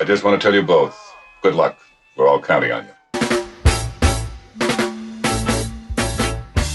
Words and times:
I 0.00 0.04
just 0.04 0.22
want 0.22 0.40
to 0.40 0.44
tell 0.44 0.54
you 0.54 0.62
both 0.62 0.96
good 1.42 1.56
luck. 1.56 1.76
We're 2.16 2.28
all 2.28 2.40
counting 2.40 2.70
on 2.70 2.84
you. 2.84 2.90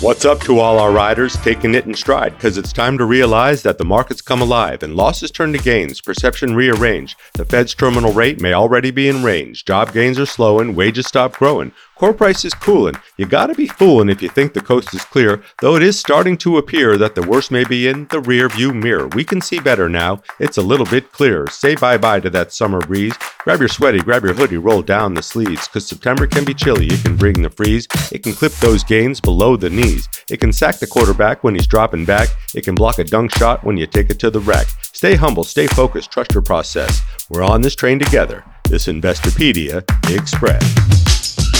What's 0.01 0.25
up 0.25 0.41
to 0.41 0.59
all 0.59 0.79
our 0.79 0.91
riders 0.91 1.37
taking 1.37 1.73
it 1.75 1.85
in 1.85 1.93
stride? 1.93 2.33
Because 2.33 2.57
it's 2.57 2.73
time 2.73 2.97
to 2.97 3.05
realize 3.05 3.63
that 3.63 3.77
the 3.77 3.85
markets 3.85 4.21
come 4.21 4.41
alive 4.41 4.83
and 4.83 4.97
losses 4.97 5.31
turn 5.31 5.53
to 5.53 5.57
gains, 5.57 6.01
perception 6.01 6.55
rearrange. 6.55 7.15
The 7.35 7.45
Fed's 7.45 7.73
terminal 7.73 8.11
rate 8.11 8.41
may 8.41 8.51
already 8.51 8.91
be 8.91 9.07
in 9.07 9.23
range. 9.23 9.63
Job 9.63 9.93
gains 9.93 10.19
are 10.19 10.25
slowing, 10.25 10.75
wages 10.75 11.07
stop 11.07 11.37
growing. 11.37 11.71
Core 12.03 12.13
price 12.13 12.43
is 12.43 12.53
cooling. 12.53 12.95
You 13.15 13.25
gotta 13.25 13.55
be 13.55 13.65
fooling 13.65 14.09
if 14.09 14.21
you 14.21 14.27
think 14.27 14.51
the 14.51 14.59
coast 14.59 14.93
is 14.93 15.05
clear, 15.05 15.41
though 15.61 15.77
it 15.77 15.83
is 15.83 15.97
starting 15.97 16.35
to 16.39 16.57
appear 16.57 16.97
that 16.97 17.15
the 17.15 17.21
worst 17.21 17.49
may 17.49 17.63
be 17.63 17.87
in 17.87 18.07
the 18.07 18.19
rear 18.19 18.49
view 18.49 18.73
mirror. 18.73 19.07
We 19.15 19.23
can 19.23 19.39
see 19.39 19.61
better 19.61 19.87
now. 19.87 20.21
It's 20.37 20.57
a 20.57 20.61
little 20.61 20.85
bit 20.85 21.13
clearer. 21.13 21.47
Say 21.47 21.75
bye 21.75 21.97
bye 21.97 22.19
to 22.19 22.29
that 22.31 22.51
summer 22.51 22.81
breeze. 22.81 23.15
Grab 23.45 23.59
your 23.59 23.69
sweaty, 23.69 23.99
grab 23.99 24.25
your 24.25 24.33
hoodie, 24.33 24.57
roll 24.57 24.81
down 24.81 25.13
the 25.13 25.23
sleeves, 25.23 25.65
cause 25.69 25.87
September 25.87 26.27
can 26.27 26.43
be 26.43 26.53
chilly. 26.53 26.87
It 26.87 27.05
can 27.05 27.15
bring 27.15 27.41
the 27.41 27.49
freeze. 27.49 27.87
It 28.11 28.21
can 28.21 28.33
clip 28.33 28.51
those 28.55 28.83
gains 28.83 29.21
below 29.21 29.55
the 29.55 29.69
knees. 29.69 30.09
It 30.29 30.41
can 30.41 30.51
sack 30.51 30.79
the 30.79 30.87
quarterback 30.87 31.41
when 31.45 31.55
he's 31.55 31.67
dropping 31.67 32.03
back. 32.03 32.27
It 32.53 32.65
can 32.65 32.75
block 32.75 32.99
a 32.99 33.05
dunk 33.05 33.33
shot 33.33 33.63
when 33.63 33.77
you 33.77 33.87
take 33.87 34.09
it 34.09 34.19
to 34.19 34.29
the 34.29 34.41
rack. 34.41 34.67
Stay 34.81 35.15
humble, 35.15 35.45
stay 35.45 35.67
focused, 35.67 36.11
trust 36.11 36.33
your 36.33 36.43
process. 36.43 37.01
We're 37.29 37.43
on 37.43 37.61
this 37.61 37.77
train 37.77 37.97
together. 37.97 38.43
This 38.65 38.87
Investopedia 38.87 39.85
Express. 40.13 41.52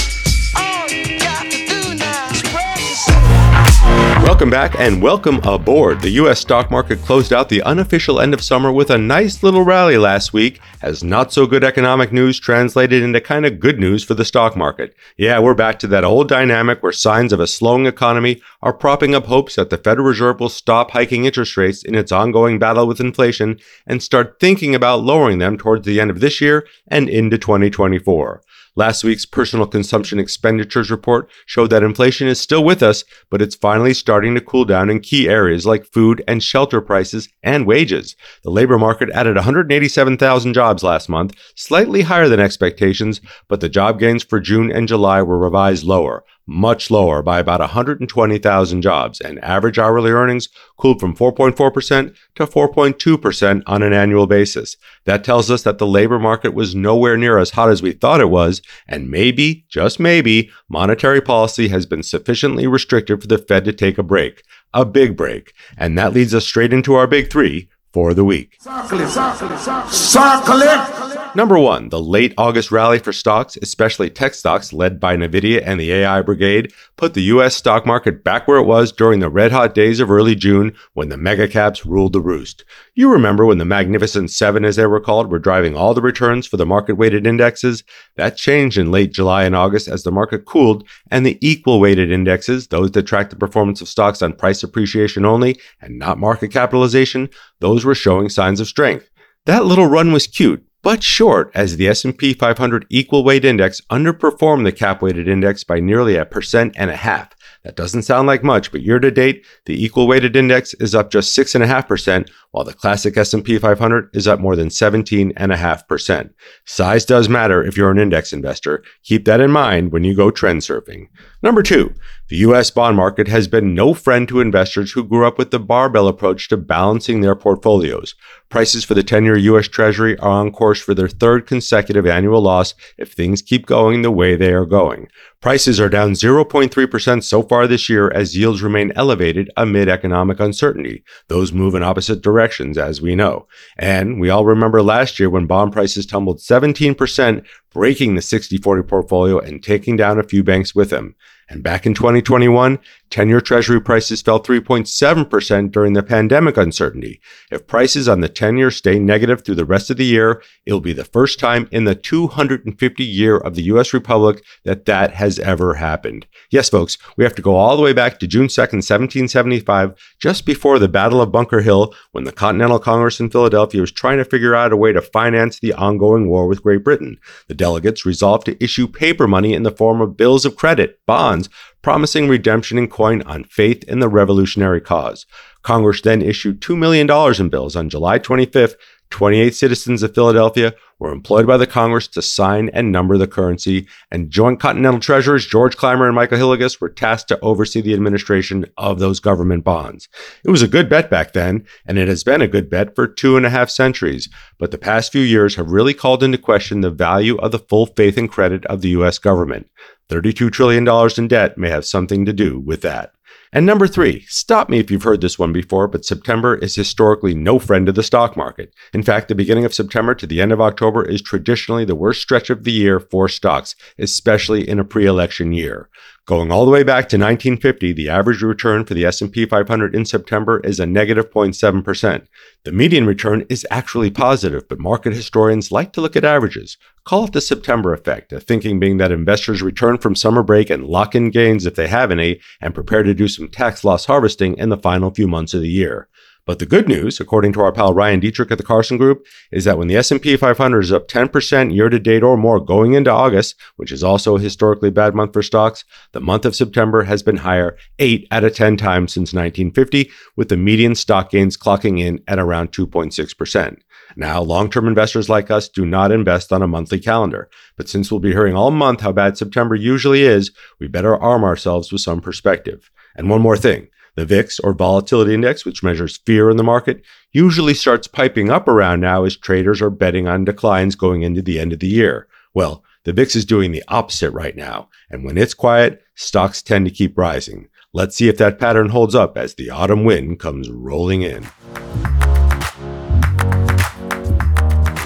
Welcome 4.23 4.50
back 4.50 4.80
and 4.80 5.02
welcome 5.02 5.41
aboard. 5.44 6.00
The 6.00 6.12
U.S. 6.12 6.40
stock 6.40 6.72
market 6.72 7.02
closed 7.02 7.34
out 7.34 7.50
the 7.50 7.62
unofficial 7.63 8.22
end 8.22 8.34
of 8.34 8.41
summer 8.41 8.72
with 8.72 8.90
a 8.90 8.98
nice 8.98 9.44
little 9.44 9.63
rally 9.63 9.98
last 9.98 10.32
week 10.32 10.62
as 10.82 11.04
not 11.04 11.34
so 11.34 11.46
good 11.46 11.62
economic 11.63 12.13
news 12.13 12.40
translated 12.40 13.04
into 13.04 13.20
kind 13.20 13.46
of 13.46 13.59
good 13.59 13.80
news 13.80 14.02
for 14.02 14.13
the 14.13 14.23
stock 14.23 14.55
market. 14.55 14.96
Yeah, 15.18 15.40
we're 15.40 15.54
back 15.54 15.77
to 15.80 15.88
that 15.88 16.05
old 16.05 16.30
dynamic 16.30 16.82
where 16.82 16.93
signs 16.93 17.34
of 17.34 17.41
a 17.41 17.48
slowing 17.48 17.85
economy 17.85 18.41
are 18.62 18.74
propping 18.74 19.13
up 19.13 19.26
hopes 19.26 19.55
that 19.55 19.70
the 19.70 19.77
Federal 19.77 20.07
Reserve 20.07 20.40
will 20.40 20.48
stop 20.48 20.91
hiking 20.91 21.26
interest 21.26 21.58
rates 21.58 21.84
in 21.84 21.93
its 21.93 22.12
ongoing 22.12 22.58
battle 22.58 22.87
with 22.87 23.02
inflation 23.02 23.60
and 23.85 24.02
start 24.02 24.40
thinking 24.40 24.74
about 24.74 25.04
lowering 25.04 25.40
them 25.40 25.58
towards 25.58 25.85
the 25.85 25.99
end 25.99 26.10
of 26.10 26.21
this 26.21 26.40
year 26.40 26.65
and 26.87 27.10
into 27.10 27.37
2024. 27.37 28.41
Last 28.76 29.04
week's 29.04 29.27
personal 29.27 29.68
consumption 29.68 30.18
expenditures 30.18 30.90
report 30.90 31.29
showed 31.46 31.70
that 31.70 31.84
inflation 31.84 32.27
is 32.27 32.41
still 32.41 32.63
with 32.63 32.82
us, 32.82 33.04
but 33.30 33.40
it's 33.40 33.55
finally 33.55 33.93
starting 33.93 34.34
to 34.34 34.41
cool 34.41 34.65
down 34.65 34.90
in 34.90 34.99
key 34.99 35.30
areas 35.30 35.68
like 35.68 35.85
food 35.85 36.24
and 36.27 36.41
shelter 36.41 36.82
prices 36.82 37.30
and 37.43 37.68
wages. 37.68 38.15
The 38.43 38.49
labor 38.49 38.80
market 38.80 39.12
added 39.12 39.35
187,000 39.35 40.54
jobs 40.55 40.82
last 40.82 41.07
month, 41.07 41.35
slightly 41.54 42.02
higher 42.02 42.27
than 42.27 42.40
expectations, 42.40 43.21
but 43.48 43.60
the 43.60 43.70
job 43.70 43.99
gains 43.99 44.24
for 44.24 44.40
June 44.40 44.71
and 44.71 44.87
July 44.87 45.21
were 45.21 45.37
revised 45.37 45.84
lower, 45.84 46.24
much 46.46 46.91
lower 46.91 47.22
by 47.22 47.40
about 47.40 47.60
120,000 47.60 48.82
jobs, 48.82 49.22
and 49.22 49.44
average 49.44 49.80
hourly 49.80 50.12
earnings 50.12 50.49
cooled 50.77 50.99
from 50.99 51.16
4.4% 51.16 52.16
to 52.36 52.48
4.2% 52.48 53.63
on 53.66 53.84
an 53.84 53.94
annual 53.94 54.27
basis. 54.27 54.76
That 55.05 55.24
tells 55.24 55.49
us 55.49 55.64
that 55.64 55.77
the 55.77 55.88
labor 55.88 56.20
market 56.20 56.54
was 56.54 56.76
nowhere 56.76 57.18
near 57.18 57.38
as 57.38 57.52
hot 57.52 57.70
as 57.70 57.82
we 57.82 57.91
thought 57.91 58.21
it 58.21 58.30
was, 58.30 58.62
and 58.88 59.10
maybe, 59.10 59.66
just 59.70 59.99
maybe, 59.99 60.49
monetary 60.70 61.21
policy 61.21 61.70
has 61.70 61.86
been 61.86 62.04
sufficiently 62.04 62.68
restrictive 62.68 63.21
for 63.21 63.27
the 63.27 63.38
Fed 63.38 63.66
to 63.66 63.74
take 63.74 63.98
a 63.98 64.03
break. 64.03 64.44
A 64.74 64.86
big 64.86 65.16
break. 65.16 65.53
And 65.78 65.97
that 65.97 66.14
leads 66.14 66.34
us 66.34 66.46
straight 66.46 66.74
into 66.74 66.96
our 66.96 67.08
big 67.08 67.31
three 67.31 67.69
for 67.94 68.13
the 68.13 68.25
week. 68.25 68.58
Circle 68.59 69.02
it, 69.02 69.09
circle 69.09 69.52
it, 69.52 69.90
circle 69.90 70.62
it. 70.62 71.36
Number 71.36 71.58
one, 71.58 71.90
the 71.90 72.00
late 72.00 72.34
August 72.38 72.72
rally 72.72 73.00
for 73.00 73.12
stocks, 73.12 73.58
especially 73.59 74.12
tech 74.12 74.36
stocks 74.36 74.72
led 74.72 75.00
by 75.00 75.18
NVIDIA 75.18 75.63
and 75.66 75.80
the 75.80 75.91
AI 75.91 76.22
Brigade, 76.22 76.72
put 76.96 77.16
the 77.16 77.24
US 77.24 77.56
stock 77.56 77.88
market 77.88 78.24
back 78.24 78.47
where 78.47 78.59
it 78.59 78.68
was 78.68 78.91
during 78.91 79.20
the 79.20 79.32
red 79.32 79.52
hot 79.52 79.74
days 79.74 80.00
of 80.00 80.12
early 80.12 80.36
June 80.36 80.76
when 80.94 81.09
the 81.09 81.18
mega 81.18 81.48
caps 81.48 81.88
ruled 81.88 82.14
the 82.14 82.22
roost. 82.22 82.64
You 82.94 83.12
remember 83.12 83.48
when 83.48 83.58
the 83.58 83.66
Magnificent 83.66 84.30
Seven, 84.30 84.64
as 84.64 84.76
they 84.76 84.86
were 84.86 85.00
called, 85.00 85.32
were 85.32 85.40
driving 85.40 85.76
all 85.76 85.96
the 85.96 86.03
returns 86.03 86.46
for 86.46 86.58
the 86.58 86.68
market 86.68 86.94
weighted 86.94 87.26
indexes? 87.26 87.84
That 88.16 88.38
changed 88.38 88.78
in 88.78 88.92
late 88.92 89.12
July 89.12 89.46
and 89.46 89.56
August 89.56 89.88
as 89.88 90.03
the 90.03 90.12
market 90.12 90.46
cooled, 90.46 90.88
and 91.09 91.26
the 91.26 91.40
equal 91.42 91.80
weighted 91.80 92.12
indexes, 92.12 92.68
those 92.68 92.92
that 92.92 93.08
track 93.08 93.32
the 93.32 93.36
performance 93.36 93.82
of 93.82 93.88
stocks 93.88 94.22
on 94.22 94.34
price 94.34 94.62
appreciation 94.62 95.26
only 95.26 95.59
and 95.82 95.98
not 95.98 96.20
market 96.20 96.50
capitalization, 96.50 97.28
those 97.59 97.83
were 97.84 97.96
showing 97.96 98.30
signs 98.30 98.60
of 98.60 98.68
strength. 98.68 99.10
That 99.46 99.66
little 99.66 99.88
run 99.88 100.12
was 100.14 100.28
cute, 100.28 100.66
but 100.82 101.04
short 101.04 101.52
as 101.54 101.78
the 101.78 101.88
S&P 101.88 102.34
500 102.34 102.86
equal 102.90 103.24
weight 103.24 103.46
index 103.46 103.82
underperformed 103.90 104.64
the 104.64 104.72
cap 104.72 105.02
weighted 105.02 105.28
index 105.28 105.64
by 105.64 105.80
nearly 105.80 106.16
a 106.16 106.26
percent 106.26 106.74
and 106.78 106.90
a 106.90 106.96
half. 106.96 107.34
That 107.64 107.78
doesn't 107.78 108.04
sound 108.04 108.28
like 108.28 108.44
much, 108.44 108.72
but 108.72 108.82
year 108.82 109.00
to 109.00 109.10
date, 109.10 109.46
the 109.66 109.82
equal 109.82 110.08
weighted 110.08 110.36
index 110.36 110.74
is 110.76 110.94
up 110.94 111.10
just 111.10 111.38
6.5%, 111.38 112.30
while 112.53 112.64
the 112.64 112.74
classic 112.74 113.18
S&P 113.18 113.58
500 113.58 114.09
is 114.14 114.28
up 114.28 114.40
more 114.40 114.56
than 114.56 114.69
17.5%. 114.69 116.30
Size 116.66 117.03
does 117.03 117.28
matter 117.28 117.64
if 117.64 117.75
you're 117.75 117.90
an 117.90 117.97
index 117.97 118.31
investor. 118.31 118.84
Keep 119.03 119.25
that 119.25 119.41
in 119.41 119.52
mind 119.52 119.91
when 119.91 120.03
you 120.03 120.16
go 120.16 120.30
trend 120.30 120.62
surfing. 120.62 121.08
Number 121.41 121.64
2, 121.64 121.91
the 122.30 122.38
US 122.38 122.69
bond 122.69 122.96
market 122.96 123.28
has 123.28 123.47
been 123.47 123.75
no 123.75 123.94
friend 123.94 124.28
to 124.28 124.40
investors 124.40 124.91
who 124.91 125.03
grew 125.03 125.25
up 125.28 125.38
with 125.38 125.52
the 125.52 125.59
barbell 125.59 126.08
approach 126.08 126.47
to 126.50 126.58
balancing 126.58 127.22
their 127.22 127.36
portfolios. 127.36 128.16
Prices 128.50 128.85
for 128.85 128.94
the 128.94 129.03
10 129.03 129.25
year 129.25 129.38
US 129.38 129.68
Treasury 129.68 130.18
are 130.20 130.30
on 130.30 130.52
course 130.52 130.80
for 130.80 130.94
their 130.94 131.09
third 131.09 131.47
consecutive 131.47 132.06
annual 132.06 132.41
loss 132.41 132.75
if 132.97 133.12
things 133.12 133.41
keep 133.41 133.66
going 133.66 134.03
the 134.03 134.12
way 134.12 134.35
they 134.35 134.53
are 134.53 134.66
going. 134.66 135.09
Prices 135.41 135.80
are 135.81 135.90
down 135.90 136.14
0.3% 136.14 137.24
so 137.24 137.44
far 137.44 137.68
this 137.68 137.90
year 137.90 138.09
as 138.12 138.38
yields 138.38 138.64
remain 138.64 138.94
elevated 138.96 139.52
amid 139.58 139.90
economic 139.90 140.40
uncertainty. 140.40 141.03
Those 141.28 141.52
move 141.52 141.75
in 141.75 141.84
opposite 141.84 142.22
directions, 142.22 142.43
as 142.78 143.02
we 143.02 143.16
know. 143.16 143.48
And 143.78 144.20
we 144.20 144.30
all 144.30 144.46
remember 144.46 144.81
last 144.81 145.20
year 145.20 145.30
when 145.30 145.48
bond 145.48 145.74
prices 145.74 146.06
tumbled 146.06 146.40
17%, 146.40 147.46
breaking 147.72 148.16
the 148.16 148.22
60 148.22 148.58
40 148.58 148.84
portfolio 148.84 149.40
and 149.40 149.64
taking 149.64 149.98
down 149.98 150.20
a 150.20 150.24
few 150.24 150.44
banks 150.44 150.76
with 150.76 150.90
them. 150.90 151.16
And 151.50 151.62
back 151.62 151.86
in 151.86 151.94
2021, 151.94 152.80
10 153.13 153.29
year 153.29 153.41
Treasury 153.41 153.79
prices 153.79 154.24
fell 154.24 154.41
3.7% 154.41 155.72
during 155.72 155.94
the 155.94 156.01
pandemic 156.01 156.57
uncertainty. 156.57 157.22
If 157.51 157.68
prices 157.68 158.09
on 158.09 158.22
the 158.22 158.28
10 158.28 158.57
year 158.57 158.72
stay 158.72 158.97
negative 158.97 159.46
through 159.46 159.53
the 159.53 159.66
rest 159.66 159.91
of 159.91 159.97
the 159.97 160.06
year, 160.06 160.41
it'll 160.66 160.79
be 160.79 160.94
the 160.94 161.06
first 161.06 161.38
time 161.38 161.69
in 161.72 161.84
the 161.84 161.94
250 161.94 163.03
year 163.03 163.38
of 163.38 163.53
the 163.53 163.62
US 163.66 163.94
Republic 163.94 164.44
that 164.63 164.85
that 164.85 165.13
has 165.13 165.38
ever 165.38 165.75
happened. 165.75 166.25
Yes, 166.50 166.69
folks, 166.69 166.97
we 167.16 167.23
have 167.23 167.35
to 167.35 167.44
go 167.44 167.56
all 167.56 167.78
the 167.78 167.84
way 167.84 167.94
back 167.94 168.18
to 168.18 168.25
June 168.25 168.47
2nd, 168.47 168.81
1775, 168.81 169.94
just 170.19 170.44
before 170.44 170.79
the 170.79 170.88
Battle 170.88 171.22
of 171.22 171.31
Bunker 171.31 171.62
Hill, 171.62 171.94
when 172.13 172.23
the 172.23 172.31
Continental 172.31 172.79
Congress 172.79 173.19
in 173.19 173.29
Philadelphia 173.29 173.81
was 173.81 173.91
trying 173.91 174.18
to 174.18 174.25
figure 174.25 174.56
out 174.56 174.73
a 174.73 174.78
way 174.78 174.91
to 174.91 175.02
finance 175.03 175.59
the 175.59 175.73
ongoing 175.73 176.29
war 176.29 176.47
with 176.47 176.63
Great 176.63 176.84
Britain. 176.84 177.19
The 177.47 177.53
delegates 177.53 178.07
resolved 178.07 178.47
to 178.47 178.63
issue 178.63 178.88
paper 178.88 179.28
money 179.28 179.53
in 179.53 179.62
the 179.62 179.69
form 179.69 180.02
of 180.02 180.18
bills 180.18 180.46
of 180.46 180.56
credit, 180.56 181.00
bonds, 181.06 181.47
promising 181.84 182.28
redemption 182.28 182.80
in 182.80 182.88
coin 182.88 183.22
on 183.24 183.44
faith 183.44 183.84
in 183.84 184.00
the 184.00 184.10
revolutionary 184.10 184.82
cause. 184.82 185.28
Congress 185.62 186.02
then 186.02 186.22
issued 186.22 186.62
$2 186.62 186.76
million 186.76 187.08
in 187.40 187.50
bills 187.50 187.76
on 187.76 187.90
July 187.90 188.18
25th. 188.18 188.76
28 189.13 189.53
citizens 189.53 190.01
of 190.01 190.16
Philadelphia 190.16 190.74
were 190.97 191.12
employed 191.12 191.46
by 191.46 191.56
the 191.56 191.68
Congress 191.68 192.07
to 192.07 192.19
sign 192.19 192.69
and 192.69 192.91
number 192.91 193.16
the 193.16 193.28
currency, 193.28 193.88
and 194.09 194.31
Joint 194.31 194.59
Continental 194.59 195.00
Treasurers 195.00 195.46
George 195.46 195.78
Clymer 195.78 196.07
and 196.07 196.16
Michael 196.16 196.40
Hillegas 196.40 196.81
were 196.81 196.90
tasked 196.90 197.28
to 197.28 197.40
oversee 197.41 197.79
the 197.79 197.94
administration 197.94 198.66
of 198.75 198.97
those 198.97 199.19
government 199.19 199.63
bonds. 199.63 200.09
It 200.44 200.50
was 200.50 200.63
a 200.63 200.68
good 200.68 200.90
bet 200.90 201.12
back 201.12 201.34
then, 201.34 201.63
and 201.85 202.00
it 202.00 202.07
has 202.07 202.23
been 202.23 202.41
a 202.41 202.47
good 202.47 202.72
bet 202.72 202.96
for 202.96 203.07
two 203.07 203.38
and 203.38 203.46
a 203.46 203.52
half 203.52 203.69
centuries, 203.69 204.29
but 204.57 204.72
the 204.72 204.79
past 204.79 205.12
few 205.12 205.22
years 205.22 205.56
have 205.57 205.69
really 205.69 205.94
called 205.94 206.23
into 206.23 206.40
question 206.40 206.81
the 206.81 206.90
value 206.90 207.38
of 207.38 207.52
the 207.52 207.59
full 207.59 207.85
faith 207.85 208.17
and 208.17 208.32
credit 208.32 208.66
of 208.66 208.82
the 208.82 208.90
U.S. 208.90 209.20
government. 209.20 209.70
$32 210.09 210.52
trillion 210.52 210.88
in 211.17 211.28
debt 211.28 211.55
may 211.55 211.70
have 211.70 211.85
something 211.85 212.26
to 212.26 212.34
do 212.34 212.59
with 212.59 212.82
that. 212.82 213.14
And 213.55 213.67
number 213.67 213.88
three, 213.88 214.26
stop 214.28 214.67
me 214.67 214.79
if 214.79 214.90
you've 214.90 215.03
heard 215.03 215.22
this 215.22 215.38
one 215.38 215.53
before, 215.53 215.88
but 215.88 216.03
September 216.03 216.55
is 216.55 216.76
historically 216.76 217.35
no 217.35 217.59
friend 217.59 217.85
to 217.85 217.91
the 217.91 218.02
stock 218.02 218.35
market. 218.35 218.73
In 218.94 219.03
fact, 219.03 219.28
the 219.28 219.35
beginning 219.35 219.64
of 219.64 219.76
September 219.76 220.16
to 220.16 220.26
the 220.26 220.41
end 220.41 220.52
of 220.52 220.59
October 220.59 221.05
is 221.05 221.22
traditionally 221.22 221.85
the 221.85 221.94
worst 221.94 222.20
stretch 222.20 222.50
of 222.50 222.64
the 222.64 222.72
year 222.72 223.00
for 223.00 223.29
stocks, 223.29 223.76
especially 224.00 224.67
in 224.67 224.79
a 224.79 224.84
pre-election 224.84 225.53
year. 225.53 225.88
Going 226.25 226.53
all 226.53 226.64
the 226.64 226.72
way 226.72 226.84
back 226.84 227.09
to 227.09 227.17
1950, 227.17 227.91
the 227.91 228.08
average 228.08 228.41
return 228.41 228.85
for 228.85 228.93
the 228.93 229.03
S&P 229.03 229.46
500 229.46 229.93
in 229.93 230.05
September 230.05 230.61
is 230.61 230.79
a 230.79 230.85
negative 230.85 231.29
0.7%. 231.29 232.28
The 232.64 232.72
median 232.72 233.05
return 233.05 233.46
is 233.49 233.67
actually 233.70 234.09
positive, 234.09 234.70
but 234.70 234.79
market 234.79 235.11
historians 235.11 235.70
like 235.70 235.91
to 235.91 235.99
look 235.99 236.16
at 236.16 236.23
averages. 236.23 236.78
Call 237.03 237.25
it 237.25 237.34
the 237.34 237.41
September 237.41 237.93
effect, 237.93 238.31
a 238.31 238.40
thinking 238.40 238.79
being 238.79 238.99
that 238.99 239.11
investors 239.11 239.61
return 239.61 239.97
from 239.97 240.16
summer 240.16 240.43
break 240.43 240.70
and 240.70 240.87
lock 240.87 241.14
in 241.14 241.29
gains 241.29 241.66
if 241.66 241.75
they 241.75 241.90
have 241.90 242.09
any 242.09 242.40
and 242.61 242.73
prepare 242.73 243.03
to 243.03 243.14
do 243.14 243.28
some 243.28 243.49
tax 243.49 243.84
loss 243.84 244.05
harvesting 244.05 244.58
in 244.58 244.69
the 244.69 244.78
final 244.78 245.11
few 245.11 245.28
months 245.28 245.53
of 245.53 245.59
the 245.59 245.67
year. 245.67 246.08
But 246.45 246.59
the 246.59 246.66
good 246.66 246.90
news, 246.90 247.22
according 247.22 247.53
to 247.53 247.61
our 247.61 247.72
pal 247.72 247.93
Ryan 247.93 248.19
Detrick 248.19 248.51
at 248.51 248.57
the 248.57 248.66
Carson 248.66 248.97
Group, 248.97 249.25
is 249.49 249.63
that 249.63 249.78
when 249.78 249.87
the 249.87 249.95
S&P 249.95 250.35
500 250.35 250.81
is 250.81 250.91
up 250.91 251.07
10% 251.07 251.73
year 251.73 251.87
to 251.87 251.99
date 251.99 252.22
or 252.22 252.35
more 252.35 252.59
going 252.59 252.93
into 252.93 253.09
August, 253.09 253.55
which 253.78 253.93
is 253.93 254.03
also 254.03 254.35
a 254.35 254.41
historically 254.41 254.91
bad 254.91 255.16
month 255.16 255.31
for 255.31 255.41
stocks, 255.41 255.85
the 256.11 256.19
month 256.19 256.43
of 256.43 256.55
September 256.55 257.03
has 257.03 257.23
been 257.23 257.37
higher 257.37 257.77
8 257.97 258.27
out 258.29 258.43
of 258.43 258.53
10 258.53 258.75
times 258.75 259.13
since 259.13 259.31
1950, 259.33 260.11
with 260.35 260.49
the 260.49 260.57
median 260.57 260.95
stock 260.95 261.31
gains 261.31 261.55
clocking 261.55 262.01
in 262.01 262.21
at 262.27 262.39
around 262.39 262.73
2.6%. 262.73 263.77
Now, 264.17 264.41
long 264.41 264.69
term 264.69 264.87
investors 264.87 265.29
like 265.29 265.49
us 265.49 265.69
do 265.69 265.85
not 265.85 266.11
invest 266.11 266.51
on 266.51 266.61
a 266.61 266.67
monthly 266.67 266.99
calendar, 266.99 267.49
but 267.77 267.87
since 267.87 268.11
we'll 268.11 268.19
be 268.19 268.33
hearing 268.33 268.55
all 268.55 268.69
month 268.69 268.99
how 268.99 269.13
bad 269.13 269.37
September 269.37 269.75
usually 269.75 270.23
is, 270.23 270.51
we 270.77 270.87
better 270.87 271.15
arm 271.15 271.45
ourselves 271.45 271.91
with 271.91 272.01
some 272.01 272.19
perspective. 272.19 272.91
And 273.15 273.29
one 273.29 273.41
more 273.41 273.57
thing 273.57 273.87
the 274.15 274.25
VIX, 274.25 274.60
or 274.60 274.74
Volatility 274.74 275.33
Index, 275.33 275.65
which 275.65 275.83
measures 275.83 276.18
fear 276.25 276.50
in 276.50 276.57
the 276.57 276.63
market, 276.63 277.04
usually 277.31 277.74
starts 277.74 278.07
piping 278.07 278.50
up 278.50 278.68
around 278.68 279.00
now 279.00 279.24
as 279.24 279.36
traders 279.36 279.81
are 279.81 279.89
betting 279.89 280.27
on 280.27 280.45
declines 280.45 280.95
going 280.95 281.24
into 281.24 281.42
the 281.42 281.60
end 281.60 281.74
of 281.74 281.80
the 281.80 281.88
year. 281.88 282.27
Well, 282.54 282.83
the 283.06 283.13
VIX 283.13 283.36
is 283.36 283.45
doing 283.45 283.71
the 283.71 283.83
opposite 283.88 284.31
right 284.31 284.56
now, 284.56 284.89
and 285.10 285.25
when 285.25 285.38
it's 285.38 285.54
quiet, 285.54 286.01
stocks 286.15 286.62
tend 286.62 286.86
to 286.86 286.92
keep 286.92 287.18
rising. 287.18 287.68
Let's 287.92 288.15
see 288.15 288.30
if 288.30 288.38
that 288.38 288.60
pattern 288.60 288.89
holds 288.89 289.13
up 289.13 289.38
as 289.38 289.56
the 289.56 289.69
autumn 289.69 290.04
wind 290.04 290.39
comes 290.39 290.69
rolling 290.69 291.21
in. 291.21 291.48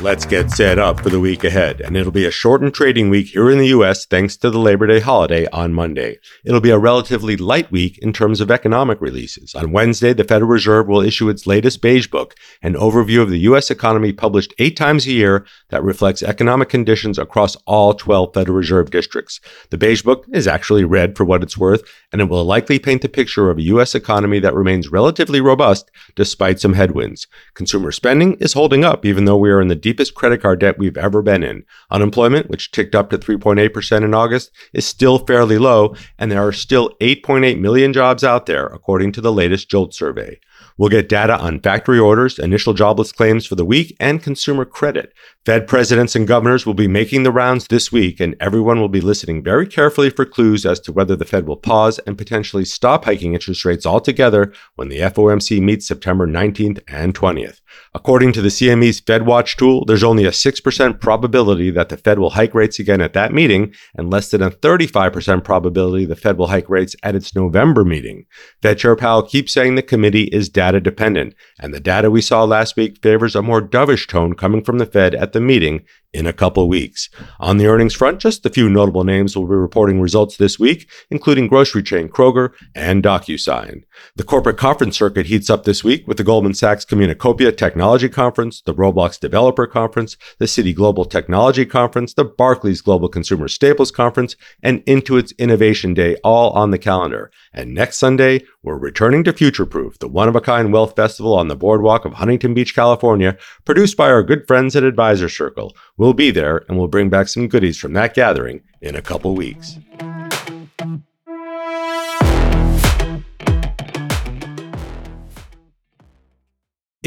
Let's 0.02 0.28
get 0.28 0.52
set 0.52 0.78
up 0.78 1.00
for 1.00 1.10
the 1.10 1.20
week 1.20 1.44
ahead. 1.44 1.82
And 1.82 1.98
it'll 1.98 2.12
be 2.12 2.26
a 2.26 2.32
shortened 2.32 2.76
trading 2.76 3.10
week 3.10 3.30
here 3.30 3.50
in 3.50 3.58
the 3.58 3.68
US 3.68 4.06
thanks 4.06 4.38
to 4.38 4.52
the 4.52 4.60
Labor 4.60 4.86
Day 4.86 5.00
holiday 5.00 5.48
on 5.48 5.74
Monday. 5.74 6.20
It'll 6.46 6.62
be 6.62 6.70
a 6.70 6.78
relatively 6.78 7.36
light 7.36 7.72
week 7.72 7.98
in 7.98 8.14
terms 8.14 8.40
of 8.40 8.52
economic 8.52 9.02
releases. 9.02 9.56
On 9.56 9.72
Wednesday, 9.72 10.14
the 10.14 10.24
Federal 10.24 10.52
Reserve 10.52 10.88
will 10.88 11.02
issue 11.02 11.30
its 11.30 11.48
latest 11.48 11.82
beige 11.82 12.08
book, 12.08 12.36
an 12.62 12.76
overview 12.76 13.24
of 13.24 13.32
the 13.32 13.40
US 13.40 13.72
economy 13.72 14.14
published 14.14 14.54
eight 14.60 14.78
times 14.78 15.08
a 15.08 15.12
year 15.12 15.48
that 15.70 15.84
reflects 15.84 16.22
economic 16.22 16.70
conditions 16.70 17.18
across 17.18 17.56
all 17.66 17.96
12 17.96 18.36
Federal 18.36 18.58
Reserve 18.58 18.92
districts. 18.92 19.40
The 19.72 19.80
beige 19.80 20.04
book 20.04 20.26
is 20.32 20.48
actually 20.48 20.84
read 20.84 21.18
for 21.18 21.26
what 21.26 21.42
it's 21.42 21.58
worth, 21.58 21.82
and 22.12 22.22
it 22.22 22.30
will 22.30 22.46
likely 22.46 22.78
paint 22.78 23.02
the 23.02 23.10
picture 23.10 23.50
of 23.50 23.58
a 23.58 23.64
US 23.64 23.96
economy 23.96 24.40
that 24.40 24.54
remains 24.54 24.92
relatively 24.92 25.42
robust 25.42 25.90
despite 26.16 26.60
some 26.60 26.74
headwinds. 26.74 27.26
Consumer 27.56 27.92
spending 27.92 28.36
is 28.36 28.54
holding 28.54 28.84
up 28.84 29.04
even 29.04 29.26
though 29.26 29.38
we 29.38 29.50
are 29.50 29.62
in 29.62 29.70
the 29.70 29.87
deepest 29.88 30.16
credit 30.16 30.42
card 30.42 30.60
debt 30.60 30.78
we've 30.78 30.98
ever 30.98 31.22
been 31.22 31.44
in. 31.44 31.64
Unemployment, 31.92 32.50
which 32.50 32.72
ticked 32.72 32.94
up 32.94 33.10
to 33.10 33.18
3.8% 33.18 34.04
in 34.04 34.14
August, 34.14 34.52
is 34.74 34.86
still 34.86 35.20
fairly 35.20 35.58
low, 35.58 35.96
and 36.20 36.30
there 36.30 36.46
are 36.46 36.52
still 36.52 36.90
8.8 37.00 37.58
million 37.58 37.94
jobs 37.94 38.22
out 38.22 38.48
there, 38.48 38.66
according 38.66 39.14
to 39.14 39.22
the 39.22 39.32
latest 39.32 39.70
JOLT 39.70 39.94
survey. 39.94 40.42
We'll 40.78 40.90
get 40.90 41.08
data 41.08 41.38
on 41.38 41.62
factory 41.62 42.00
orders, 42.00 42.38
initial 42.38 42.74
jobless 42.74 43.14
claims 43.14 43.46
for 43.46 43.56
the 43.56 43.64
week, 43.64 43.96
and 43.98 44.22
consumer 44.22 44.66
credit. 44.66 45.14
Fed 45.48 45.66
presidents 45.66 46.14
and 46.14 46.28
governors 46.28 46.66
will 46.66 46.74
be 46.74 46.90
making 46.90 47.24
the 47.24 47.32
rounds 47.32 47.68
this 47.68 47.90
week, 47.90 48.20
and 48.20 48.36
everyone 48.38 48.82
will 48.82 48.90
be 48.90 49.00
listening 49.00 49.42
very 49.42 49.66
carefully 49.66 50.10
for 50.10 50.26
clues 50.26 50.66
as 50.66 50.78
to 50.82 50.92
whether 50.92 51.16
the 51.16 51.24
Fed 51.24 51.48
will 51.48 51.56
pause 51.56 52.00
and 52.00 52.18
potentially 52.18 52.66
stop 52.66 53.06
hiking 53.06 53.34
interest 53.34 53.64
rates 53.64 53.86
altogether 53.86 54.52
when 54.76 54.90
the 54.90 55.00
FOMC 55.00 55.62
meets 55.62 55.88
September 55.88 56.28
19th 56.28 56.82
and 56.90 57.16
20th. 57.16 57.62
According 57.94 58.34
to 58.34 58.42
the 58.42 58.50
CME's 58.50 59.00
FedWatch 59.00 59.56
tool, 59.56 59.86
there's 59.86 60.04
only 60.04 60.26
a 60.26 60.32
6% 60.32 61.00
probability 61.00 61.70
that 61.72 61.90
the 61.90 61.98
Fed 61.98 62.20
will 62.20 62.32
hike 62.32 62.54
rates 62.54 62.80
again 62.80 63.00
at 63.00 63.14
that 63.14 63.34
meeting, 63.34 63.74
and 63.96 64.12
less 64.12 64.30
than 64.30 64.42
a 64.42 64.52
35% 64.52 65.44
probability 65.44 66.06
the 66.06 66.16
Fed 66.16 66.38
will 66.38 66.48
hike 66.48 66.70
rates 66.70 66.96
at 67.04 67.16
its 67.16 67.36
November 67.36 67.86
meeting. 67.86 68.26
Fed 68.62 68.80
Chair 68.80 68.96
Powell 68.98 69.24
keeps 69.24 69.54
saying 69.54 69.76
the 69.76 69.82
committee 69.82 70.26
is 70.26 70.50
data 70.50 70.82
dependent, 70.82 71.36
and 71.58 71.74
the 71.74 71.80
data 71.80 72.12
we 72.12 72.22
saw 72.22 72.44
last 72.44 72.76
week 72.76 73.02
favors 73.02 73.36
a 73.36 73.42
more 73.42 73.62
dovish 73.62 74.08
tone 74.08 74.34
coming 74.34 74.62
from 74.62 74.78
the 74.78 74.86
Fed 74.86 75.16
at 75.16 75.34
the 75.34 75.37
meeting 75.42 75.86
in 76.14 76.26
a 76.26 76.34
couple 76.34 76.68
weeks. 76.68 77.10
On 77.40 77.58
the 77.58 77.68
earnings 77.68 77.94
front, 77.94 78.20
just 78.20 78.46
a 78.46 78.50
few 78.50 78.70
notable 78.70 79.04
names 79.04 79.36
will 79.36 79.46
be 79.46 79.54
reporting 79.54 80.02
results 80.02 80.38
this 80.38 80.58
week, 80.58 80.90
including 81.12 81.48
grocery 81.48 81.84
chain 81.84 82.08
Kroger 82.10 82.54
and 82.74 83.04
DocuSign. 83.04 83.84
The 84.16 84.24
corporate 84.24 84.58
conference 84.58 84.98
circuit 84.98 85.28
heats 85.28 85.50
up 85.50 85.64
this 85.64 85.84
week 85.84 86.08
with 86.08 86.18
the 86.18 86.24
Goldman 86.24 86.54
Sachs 86.54 86.86
Communacopia 86.86 87.56
Technology 87.56 88.10
Conference, 88.10 88.62
the 88.62 88.74
Roblox 88.74 89.20
Developer 89.20 89.68
Conference, 89.68 90.18
the 90.40 90.46
Citi 90.46 90.74
Global 90.74 91.06
Technology 91.06 91.66
Conference, 91.66 92.14
the 92.14 92.26
Barclays 92.26 92.82
Global 92.82 93.10
Consumer 93.10 93.48
Staples 93.48 93.92
Conference, 93.92 94.36
and 94.64 94.84
Intuit's 94.86 95.34
Innovation 95.34 95.94
Day 95.94 96.16
all 96.24 96.52
on 96.52 96.72
the 96.72 96.80
calendar. 96.80 97.32
And 97.58 97.74
next 97.74 97.98
Sunday, 97.98 98.46
we're 98.62 98.78
returning 98.78 99.24
to 99.24 99.34
Future 99.34 99.66
Proof, 99.66 99.98
the 99.98 100.08
one 100.08 100.30
of 100.30 100.36
a 100.36 100.42
kind 100.42 100.72
wealth 100.72 100.96
festival 100.96 101.34
on 101.34 101.48
the 101.48 101.56
boardwalk 101.56 102.06
of 102.06 102.14
Huntington 102.14 102.54
Beach, 102.54 102.76
California, 102.76 103.36
produced 103.66 103.98
by 103.98 104.12
our 104.12 104.22
good 104.22 104.46
friends 104.46 104.76
at 104.76 104.84
Advisor 104.84 105.28
Circle. 105.28 105.76
We'll 105.98 106.14
be 106.14 106.30
there 106.30 106.64
and 106.70 106.78
we'll 106.78 106.88
bring 106.88 107.10
back 107.10 107.28
some 107.28 107.48
goodies 107.48 107.80
from 107.80 107.94
that 107.94 108.14
gathering 108.14 108.62
in 108.80 108.96
a 108.96 109.02
couple 109.02 109.34
weeks. 109.34 109.80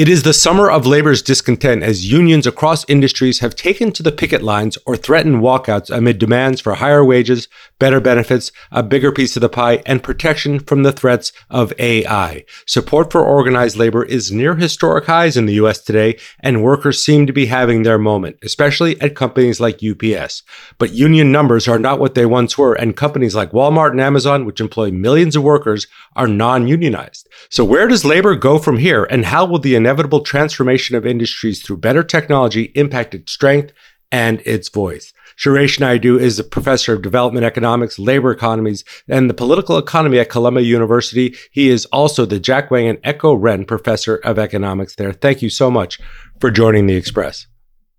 It 0.01 0.09
is 0.09 0.23
the 0.23 0.33
summer 0.33 0.71
of 0.71 0.87
labor's 0.87 1.21
discontent 1.21 1.83
as 1.83 2.11
unions 2.11 2.47
across 2.47 2.89
industries 2.89 3.41
have 3.41 3.55
taken 3.55 3.93
to 3.93 4.03
the 4.03 4.11
picket 4.11 4.41
lines 4.41 4.79
or 4.87 4.97
threatened 4.97 5.43
walkouts 5.43 5.95
amid 5.95 6.19
demands 6.19 6.59
for 6.59 6.77
higher 6.77 7.05
wages, 7.05 7.49
better 7.79 8.01
benefits, 8.01 8.51
a 8.73 8.83
bigger 8.83 9.13
piece 9.13 9.37
of 9.37 9.43
the 9.43 9.51
pie, 9.51 9.83
and 9.85 10.03
protection 10.03 10.59
from 10.59 10.85
the 10.85 10.93
threats 10.93 11.33
of 11.51 11.75
AI. 11.79 12.47
Support 12.65 13.13
for 13.13 13.23
organized 13.23 13.77
labor 13.77 14.03
is 14.03 14.33
near 14.33 14.55
historic 14.55 15.05
highs 15.05 15.37
in 15.37 15.45
the 15.45 15.61
US 15.61 15.83
today, 15.83 16.19
and 16.39 16.63
workers 16.63 17.03
seem 17.03 17.27
to 17.27 17.33
be 17.35 17.45
having 17.45 17.83
their 17.83 17.99
moment, 17.99 18.39
especially 18.43 18.99
at 19.03 19.15
companies 19.15 19.61
like 19.61 19.85
UPS. 19.85 20.45
But 20.79 20.95
union 20.95 21.31
numbers 21.31 21.69
are 21.69 21.79
not 21.79 22.01
what 22.01 22.15
they 22.15 22.25
once 22.25 22.57
were, 22.57 22.73
and 22.73 22.97
companies 22.97 23.35
like 23.35 23.53
Walmart 23.53 23.91
and 23.91 24.01
Amazon, 24.01 24.47
which 24.47 24.63
employ 24.63 24.91
millions 24.91 25.37
of 25.37 25.43
workers, 25.43 25.87
are 26.17 26.27
non 26.27 26.67
unionized. 26.67 27.29
So, 27.51 27.65
where 27.65 27.87
does 27.87 28.05
labor 28.05 28.35
go 28.35 28.59
from 28.59 28.79
here, 28.79 29.05
and 29.05 29.27
how 29.27 29.45
will 29.45 29.59
the 29.59 29.77
inevitable 29.91 30.21
transformation 30.21 30.95
of 30.95 31.05
industries 31.05 31.61
through 31.61 31.77
better 31.77 32.05
technology 32.05 32.71
impact 32.77 33.13
its 33.13 33.33
strength 33.33 33.73
and 34.13 34.41
its 34.47 34.69
voice. 34.69 35.13
Suresh 35.37 35.81
Naidu 35.81 36.17
is 36.17 36.39
a 36.39 36.45
professor 36.45 36.93
of 36.93 37.03
development 37.03 37.45
economics, 37.45 37.99
labor 37.99 38.31
economies, 38.31 38.85
and 39.09 39.29
the 39.29 39.35
political 39.35 39.79
economy 39.79 40.21
at 40.21 40.31
Columbia 40.31 40.63
University. 40.63 41.35
He 41.51 41.71
is 41.71 41.87
also 41.87 42.25
the 42.25 42.39
Jack 42.39 42.71
Wang 42.71 42.87
and 42.87 43.01
Echo 43.03 43.35
Ren 43.35 43.65
Professor 43.65 44.17
of 44.19 44.39
Economics 44.39 44.95
there. 44.95 45.13
Thank 45.13 45.43
you 45.43 45.51
so 45.51 45.73
much 45.73 45.99
for 46.41 46.53
joining 46.53 46.87
the 46.87 46.95
Express. 46.95 47.49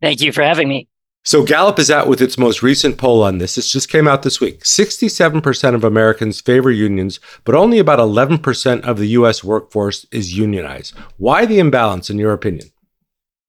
Thank 0.01 0.21
you 0.21 0.31
for 0.31 0.43
having 0.43 0.69
me. 0.69 0.87
So 1.23 1.43
Gallup 1.43 1.77
is 1.77 1.91
out 1.91 2.07
with 2.07 2.19
its 2.19 2.37
most 2.37 2.63
recent 2.63 2.97
poll 2.97 3.21
on 3.21 3.37
this. 3.37 3.53
This 3.53 3.71
just 3.71 3.89
came 3.89 4.07
out 4.07 4.23
this 4.23 4.41
week. 4.41 4.63
67% 4.63 5.75
of 5.75 5.83
Americans 5.83 6.41
favor 6.41 6.71
unions, 6.71 7.19
but 7.43 7.53
only 7.53 7.77
about 7.77 7.99
11% 7.99 8.81
of 8.81 8.97
the 8.97 9.07
US 9.09 9.43
workforce 9.43 10.07
is 10.11 10.35
unionized. 10.35 10.97
Why 11.17 11.45
the 11.45 11.59
imbalance 11.59 12.09
in 12.09 12.17
your 12.17 12.33
opinion? 12.33 12.71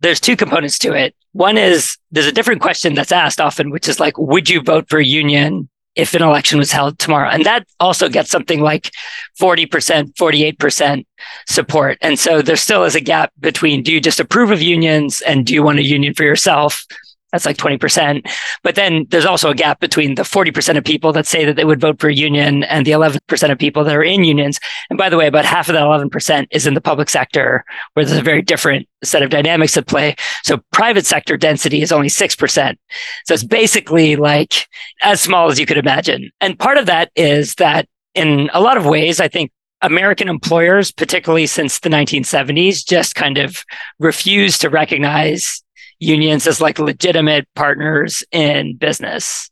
There's 0.01 0.21
two 0.21 0.37
components 0.37 0.79
to 0.81 0.93
it. 0.93 1.15
One 1.33 1.57
is 1.57 1.97
there's 2.11 2.27
a 2.27 2.33
different 2.33 2.61
question 2.61 2.93
that's 2.93 3.13
asked 3.13 3.41
often, 3.41 3.71
which 3.71 3.89
is 3.89 3.99
like, 3.99 4.19
would 4.19 4.51
you 4.51 4.61
vote 4.61 4.91
for 4.91 4.99
a 4.99 5.05
union 5.05 5.71
if 5.95 6.13
an 6.13 6.23
election 6.23 6.59
was 6.59 6.73
held 6.73 6.99
tomorrow? 6.99 7.31
And 7.31 7.47
that 7.47 7.67
also 7.81 8.11
gets 8.11 8.31
something 8.31 8.61
like 8.61 8.91
40%, 9.41 10.13
48% 10.15 11.07
support. 11.49 11.97
And 12.03 12.19
so 12.19 12.43
there 12.43 12.57
still 12.57 12.85
is 12.85 12.95
a 12.95 13.01
gap 13.01 13.33
between 13.41 13.83
do 13.83 13.93
you 13.93 14.01
just 14.01 14.21
approve 14.21 14.51
of 14.51 14.61
unions 14.61 15.23
and 15.23 15.47
do 15.47 15.55
you 15.55 15.63
want 15.63 15.79
a 15.79 15.85
union 15.85 16.13
for 16.13 16.25
yourself? 16.25 16.85
That's 17.33 17.47
like 17.47 17.57
20%. 17.57 18.31
But 18.63 18.75
then 18.75 19.07
there's 19.09 19.25
also 19.25 19.51
a 19.51 19.55
gap 19.55 19.81
between 19.81 20.17
the 20.17 20.23
40% 20.23 20.77
of 20.77 20.85
people 20.85 21.13
that 21.15 21.27
say 21.27 21.45
that 21.47 21.57
they 21.57 21.65
would 21.65 21.81
vote 21.81 21.99
for 21.99 22.09
a 22.09 22.15
union 22.15 22.63
and 22.65 22.87
the 22.87 22.91
11% 22.91 23.51
of 23.51 23.59
people 23.59 23.85
that 23.85 23.97
are 23.97 24.03
in 24.03 24.23
unions. 24.23 24.61
And 24.91 24.99
by 24.99 25.09
the 25.09 25.17
way, 25.17 25.27
about 25.27 25.47
half 25.47 25.69
of 25.69 25.73
that 25.73 25.83
11% 25.83 26.47
is 26.51 26.67
in 26.67 26.75
the 26.75 26.81
public 26.81 27.09
sector, 27.09 27.65
where 27.95 28.05
there's 28.05 28.19
a 28.19 28.23
very 28.23 28.43
different 28.43 28.87
set 29.03 29.23
of 29.23 29.31
dynamics 29.31 29.77
at 29.77 29.87
play. 29.87 30.15
So 30.45 30.61
private 30.73 31.07
sector 31.07 31.37
density 31.37 31.81
is 31.81 31.91
only 31.91 32.09
6%. 32.09 32.77
So 33.25 33.35
it's 33.35 33.45
basically 33.45 34.17
like 34.17 34.69
as 35.01 35.21
small 35.21 35.51
as 35.51 35.59
you 35.59 35.67
could 35.67 35.79
imagine. 35.79 36.31
And 36.41 36.59
part 36.59 36.77
of 36.77 36.87
that 36.87 37.11
is 37.17 37.55
that 37.57 37.89
in 38.15 38.51
a 38.53 38.61
lot 38.61 38.77
of 38.77 38.85
ways, 38.85 39.21
I 39.21 39.29
think 39.29 39.51
American 39.81 40.29
employers, 40.29 40.93
particularly 40.93 41.47
since 41.47 41.81
the 41.81 41.89
1970s, 41.89 42.87
just 42.87 43.15
kind 43.15 43.39
of 43.39 43.65
refuse 43.99 44.59
to 44.59 44.71
recognize 44.71 45.63
unions 46.03 46.47
as 46.47 46.61
like 46.61 46.79
legitimate 46.79 47.47
partners 47.55 48.25
in 48.33 48.77
business. 48.77 49.49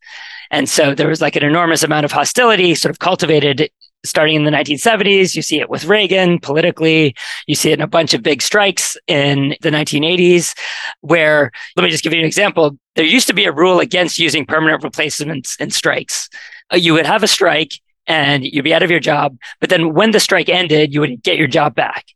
And 0.50 0.68
so 0.68 0.94
there 0.94 1.08
was 1.08 1.20
like 1.20 1.36
an 1.36 1.44
enormous 1.44 1.82
amount 1.82 2.04
of 2.04 2.12
hostility 2.12 2.74
sort 2.74 2.90
of 2.90 2.98
cultivated 2.98 3.70
starting 4.04 4.34
in 4.34 4.44
the 4.44 4.50
1970s. 4.50 5.36
You 5.36 5.42
see 5.42 5.60
it 5.60 5.70
with 5.70 5.84
Reagan 5.84 6.40
politically. 6.40 7.14
You 7.46 7.54
see 7.54 7.70
it 7.70 7.78
in 7.78 7.82
a 7.82 7.86
bunch 7.86 8.14
of 8.14 8.22
big 8.22 8.42
strikes 8.42 8.96
in 9.06 9.56
the 9.60 9.70
1980s, 9.70 10.58
where, 11.02 11.52
let 11.76 11.84
me 11.84 11.90
just 11.90 12.02
give 12.02 12.12
you 12.12 12.18
an 12.18 12.26
example. 12.26 12.76
There 12.96 13.04
used 13.04 13.28
to 13.28 13.34
be 13.34 13.44
a 13.44 13.52
rule 13.52 13.78
against 13.78 14.18
using 14.18 14.46
permanent 14.46 14.82
replacements 14.82 15.56
in 15.56 15.70
strikes. 15.70 16.28
Uh, 16.72 16.76
you 16.76 16.94
would 16.94 17.06
have 17.06 17.22
a 17.22 17.28
strike 17.28 17.74
and 18.06 18.44
you'd 18.44 18.64
be 18.64 18.74
out 18.74 18.82
of 18.82 18.90
your 18.90 19.00
job. 19.00 19.36
But 19.60 19.70
then 19.70 19.94
when 19.94 20.10
the 20.10 20.20
strike 20.20 20.48
ended, 20.48 20.92
you 20.92 21.00
would 21.00 21.22
get 21.22 21.38
your 21.38 21.46
job 21.46 21.74
back. 21.74 22.06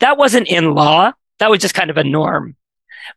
That 0.00 0.16
wasn't 0.16 0.48
in 0.48 0.74
law. 0.74 1.12
That 1.38 1.50
was 1.50 1.60
just 1.60 1.74
kind 1.74 1.90
of 1.90 1.96
a 1.96 2.04
norm. 2.04 2.56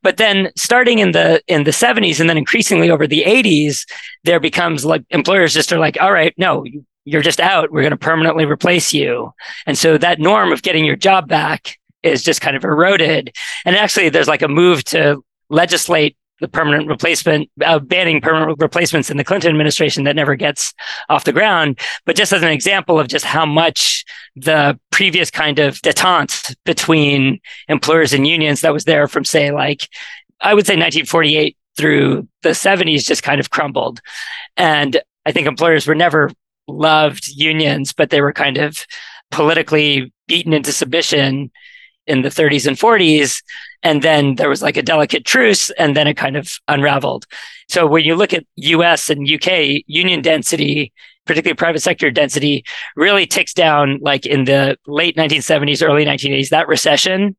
But 0.04 0.18
then 0.18 0.52
starting 0.56 1.00
in 1.00 1.12
the 1.12 1.42
in 1.48 1.64
the 1.64 1.72
70s 1.72 2.20
and 2.20 2.30
then 2.30 2.38
increasingly 2.38 2.90
over 2.90 3.08
the 3.08 3.24
80s, 3.24 3.86
there 4.24 4.40
becomes 4.40 4.86
like 4.86 5.04
employers 5.10 5.54
just 5.54 5.72
are 5.72 5.80
like, 5.80 5.98
all 6.02 6.12
right, 6.12 6.34
no, 6.38 6.66
you're 7.06 7.22
just 7.22 7.40
out. 7.40 7.72
We're 7.72 7.82
going 7.82 7.92
to 7.92 7.98
permanently 7.98 8.46
replace 8.46 8.94
you. 8.94 9.34
And 9.66 9.78
so 9.78 9.98
that 9.98 10.20
norm 10.20 10.52
of 10.52 10.62
getting 10.62 10.84
your 10.84 10.98
job 10.98 11.30
back 11.30 11.78
is 12.04 12.22
just 12.22 12.42
kind 12.42 12.58
of 12.58 12.64
eroded. 12.64 13.34
And 13.66 13.76
actually, 13.76 14.10
there's 14.10 14.28
like 14.28 14.42
a 14.42 14.50
move 14.50 14.84
to 14.86 15.24
legislate 15.50 16.17
the 16.40 16.48
permanent 16.48 16.88
replacement, 16.88 17.50
uh, 17.66 17.80
banning 17.80 18.22
permanent 18.22 18.58
replacements 18.60 19.10
in 19.10 19.18
the 19.18 19.24
Clinton 19.24 19.50
administration 19.50 20.04
that 20.04 20.16
never 20.16 20.36
gets 20.36 20.74
off 21.10 21.24
the 21.24 21.34
ground. 21.34 21.80
But 22.06 22.16
just 22.16 22.34
as 22.34 22.44
an 22.44 22.50
example 22.50 23.00
of 23.00 23.08
just 23.08 23.26
how 23.26 23.46
much 23.46 24.06
the 24.36 24.80
previous 24.92 25.32
kind 25.32 25.60
of 25.60 25.76
detente 25.78 26.56
between 26.66 27.40
employers 27.68 28.14
and 28.14 28.28
unions 28.28 28.62
that 28.62 28.74
was 28.74 28.86
there 28.86 29.08
from, 29.08 29.26
say, 29.26 29.52
like, 29.52 29.88
I 30.40 30.54
would 30.54 30.68
say 30.68 30.74
1948 30.74 31.58
through 31.78 32.28
the 32.44 32.50
70s 32.50 33.06
just 33.06 33.24
kind 33.24 33.40
of 33.40 33.50
crumbled. 33.50 34.02
And 34.56 35.00
I 35.26 35.32
think 35.32 35.48
employers 35.48 35.88
were 35.88 35.96
never 35.96 36.32
loved 36.68 37.28
unions, 37.28 37.94
but 37.94 38.10
they 38.10 38.22
were 38.22 38.34
kind 38.34 38.58
of 38.58 38.86
politically 39.32 40.14
beaten 40.28 40.54
into 40.54 40.72
submission 40.72 41.52
in 42.06 42.22
the 42.22 42.30
30s 42.30 42.68
and 42.68 42.78
40s. 42.78 43.42
And 43.84 44.02
then 44.02 44.36
there 44.36 44.50
was 44.50 44.62
like 44.62 44.78
a 44.78 44.82
delicate 44.82 45.26
truce, 45.26 45.70
and 45.72 45.96
then 45.96 46.08
it 46.08 46.16
kind 46.16 46.36
of 46.36 46.60
unraveled. 46.68 47.26
So 47.70 47.86
when 47.86 48.04
you 48.04 48.16
look 48.16 48.34
at 48.34 48.46
US 48.56 49.10
and 49.10 49.30
UK, 49.30 49.84
union 49.88 50.22
density, 50.22 50.94
particularly 51.26 51.56
private 51.56 51.82
sector 51.82 52.10
density, 52.10 52.64
really 52.96 53.28
ticks 53.28 53.54
down 53.54 54.00
like 54.02 54.26
in 54.26 54.46
the 54.46 54.78
late 54.88 55.16
1970s, 55.16 55.86
early 55.86 56.06
1980s. 56.06 56.50
That 56.50 56.68
recession, 56.68 57.36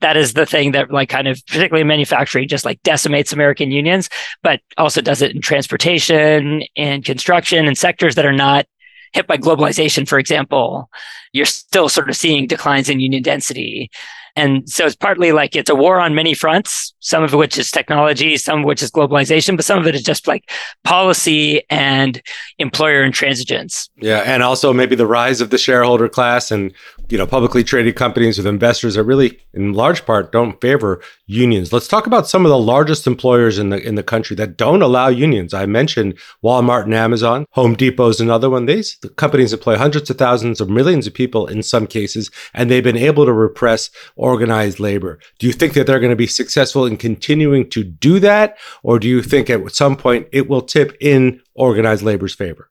that 0.00 0.16
is 0.16 0.34
the 0.34 0.44
thing 0.44 0.72
that 0.72 0.90
like 0.90 1.08
kind 1.08 1.28
of 1.28 1.40
particularly 1.46 1.84
manufacturing 1.84 2.48
just 2.48 2.64
like 2.64 2.82
decimates 2.82 3.32
American 3.32 3.70
unions, 3.70 4.10
but 4.42 4.60
also 4.76 5.00
does 5.00 5.22
it 5.22 5.34
in 5.34 5.40
transportation 5.40 6.62
and 6.76 7.04
construction 7.04 7.66
and 7.66 7.78
sectors 7.78 8.16
that 8.16 8.26
are 8.26 8.32
not 8.32 8.66
hit 9.12 9.26
by 9.26 9.38
globalization, 9.38 10.06
for 10.06 10.18
example, 10.18 10.90
you're 11.32 11.46
still 11.46 11.88
sort 11.88 12.10
of 12.10 12.16
seeing 12.16 12.46
declines 12.46 12.88
in 12.88 13.00
union 13.00 13.22
density. 13.22 13.90
And 14.38 14.70
so 14.70 14.86
it's 14.86 14.94
partly 14.94 15.32
like 15.32 15.56
it's 15.56 15.68
a 15.68 15.74
war 15.74 15.98
on 15.98 16.14
many 16.14 16.32
fronts, 16.32 16.94
some 17.00 17.24
of 17.24 17.32
which 17.32 17.58
is 17.58 17.72
technology, 17.72 18.36
some 18.36 18.60
of 18.60 18.64
which 18.64 18.84
is 18.84 18.90
globalization, 18.92 19.56
but 19.56 19.64
some 19.64 19.80
of 19.80 19.86
it 19.88 19.96
is 19.96 20.02
just 20.04 20.28
like 20.28 20.48
policy 20.84 21.62
and 21.70 22.22
employer 22.58 23.04
intransigence. 23.04 23.88
Yeah. 23.96 24.18
And 24.18 24.44
also 24.44 24.72
maybe 24.72 24.94
the 24.94 25.08
rise 25.08 25.40
of 25.40 25.50
the 25.50 25.58
shareholder 25.58 26.08
class 26.08 26.52
and 26.52 26.72
you 27.08 27.16
know, 27.16 27.26
publicly 27.26 27.64
traded 27.64 27.96
companies 27.96 28.36
with 28.36 28.46
investors 28.46 28.94
that 28.94 29.04
really, 29.04 29.38
in 29.54 29.72
large 29.72 30.04
part, 30.04 30.30
don't 30.30 30.60
favor 30.60 31.00
unions. 31.26 31.72
Let's 31.72 31.88
talk 31.88 32.06
about 32.06 32.28
some 32.28 32.44
of 32.44 32.50
the 32.50 32.58
largest 32.58 33.06
employers 33.06 33.58
in 33.58 33.70
the 33.70 33.78
in 33.78 33.94
the 33.94 34.02
country 34.02 34.36
that 34.36 34.56
don't 34.56 34.82
allow 34.82 35.08
unions. 35.08 35.54
I 35.54 35.64
mentioned 35.66 36.18
Walmart 36.44 36.84
and 36.84 36.94
Amazon. 36.94 37.46
Home 37.52 37.74
Depot 37.74 38.08
is 38.08 38.20
another 38.20 38.50
one. 38.50 38.66
These 38.66 38.98
the 39.00 39.08
companies 39.08 39.52
employ 39.52 39.76
hundreds 39.76 40.10
of 40.10 40.18
thousands 40.18 40.60
or 40.60 40.66
millions 40.66 41.06
of 41.06 41.14
people 41.14 41.46
in 41.46 41.62
some 41.62 41.86
cases, 41.86 42.30
and 42.52 42.70
they've 42.70 42.84
been 42.84 42.96
able 42.96 43.24
to 43.24 43.32
repress 43.32 43.90
organized 44.28 44.78
labor. 44.78 45.18
Do 45.38 45.46
you 45.46 45.52
think 45.52 45.72
that 45.74 45.86
they're 45.86 46.00
going 46.00 46.10
to 46.10 46.16
be 46.16 46.26
successful 46.26 46.86
in 46.86 46.96
continuing 46.96 47.68
to 47.70 47.82
do 47.82 48.20
that, 48.20 48.58
or 48.82 48.98
do 48.98 49.08
you 49.08 49.22
think 49.22 49.50
at 49.50 49.74
some 49.74 49.96
point 49.96 50.28
it 50.32 50.48
will 50.48 50.62
tip 50.62 50.96
in 51.00 51.40
organized 51.54 52.02
labor's 52.02 52.34
favor? 52.34 52.70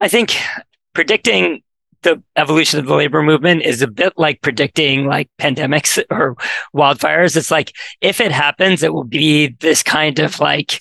I 0.00 0.08
think 0.08 0.36
predicting 0.92 1.62
the 2.02 2.22
evolution 2.36 2.78
of 2.78 2.86
the 2.86 2.94
labor 2.94 3.22
movement 3.22 3.62
is 3.62 3.82
a 3.82 3.88
bit 3.88 4.12
like 4.16 4.40
predicting 4.42 5.06
like 5.06 5.28
pandemics 5.38 6.02
or 6.10 6.36
wildfires. 6.74 7.36
It's 7.36 7.50
like 7.50 7.72
if 8.00 8.20
it 8.20 8.32
happens, 8.32 8.82
it 8.82 8.94
will 8.94 9.04
be 9.04 9.48
this 9.60 9.82
kind 9.82 10.18
of 10.18 10.40
like 10.40 10.80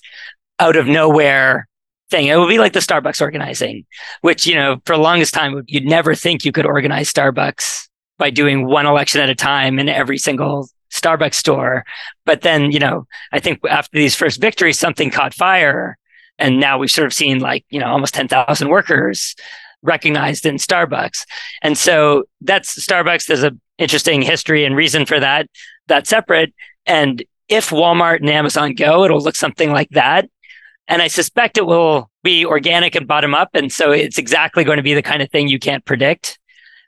out 0.59 0.75
of 0.75 0.87
nowhere 0.87 1.67
thing. 2.09 2.27
It 2.27 2.35
will 2.35 2.47
be 2.47 2.59
like 2.59 2.73
the 2.73 2.79
Starbucks 2.79 3.21
organizing, 3.21 3.85
which, 4.21 4.45
you 4.45 4.55
know, 4.55 4.77
for 4.85 4.95
the 4.95 5.01
longest 5.01 5.33
time, 5.33 5.63
you'd 5.67 5.85
never 5.85 6.15
think 6.15 6.45
you 6.45 6.51
could 6.51 6.65
organize 6.65 7.11
Starbucks 7.11 7.87
by 8.17 8.29
doing 8.29 8.65
one 8.65 8.85
election 8.85 9.21
at 9.21 9.29
a 9.29 9.35
time 9.35 9.79
in 9.79 9.89
every 9.89 10.17
single 10.17 10.69
Starbucks 10.91 11.35
store. 11.35 11.83
But 12.25 12.41
then, 12.41 12.71
you 12.71 12.79
know, 12.79 13.07
I 13.31 13.39
think 13.39 13.59
after 13.69 13.97
these 13.97 14.15
first 14.15 14.39
victories, 14.39 14.79
something 14.79 15.11
caught 15.11 15.33
fire. 15.33 15.97
And 16.37 16.59
now 16.59 16.77
we've 16.77 16.91
sort 16.91 17.07
of 17.07 17.13
seen 17.13 17.39
like, 17.39 17.65
you 17.69 17.79
know, 17.79 17.87
almost 17.87 18.13
10,000 18.13 18.69
workers 18.69 19.35
recognized 19.81 20.45
in 20.45 20.55
Starbucks. 20.55 21.25
And 21.61 21.77
so 21.77 22.23
that's 22.41 22.85
Starbucks. 22.85 23.27
There's 23.27 23.43
an 23.43 23.59
interesting 23.77 24.21
history 24.21 24.65
and 24.65 24.75
reason 24.75 25.05
for 25.05 25.19
that. 25.19 25.47
That's 25.87 26.09
separate. 26.09 26.53
And 26.85 27.23
if 27.47 27.69
Walmart 27.69 28.19
and 28.19 28.29
Amazon 28.29 28.73
go, 28.73 29.03
it'll 29.05 29.21
look 29.21 29.35
something 29.35 29.71
like 29.71 29.89
that. 29.91 30.29
And 30.87 31.01
I 31.01 31.07
suspect 31.07 31.57
it 31.57 31.65
will 31.65 32.09
be 32.23 32.45
organic 32.45 32.95
and 32.95 33.07
bottom 33.07 33.33
up. 33.33 33.49
And 33.53 33.71
so 33.71 33.91
it's 33.91 34.17
exactly 34.17 34.63
going 34.63 34.77
to 34.77 34.83
be 34.83 34.93
the 34.93 35.01
kind 35.01 35.21
of 35.21 35.31
thing 35.31 35.47
you 35.47 35.59
can't 35.59 35.85
predict. 35.85 36.39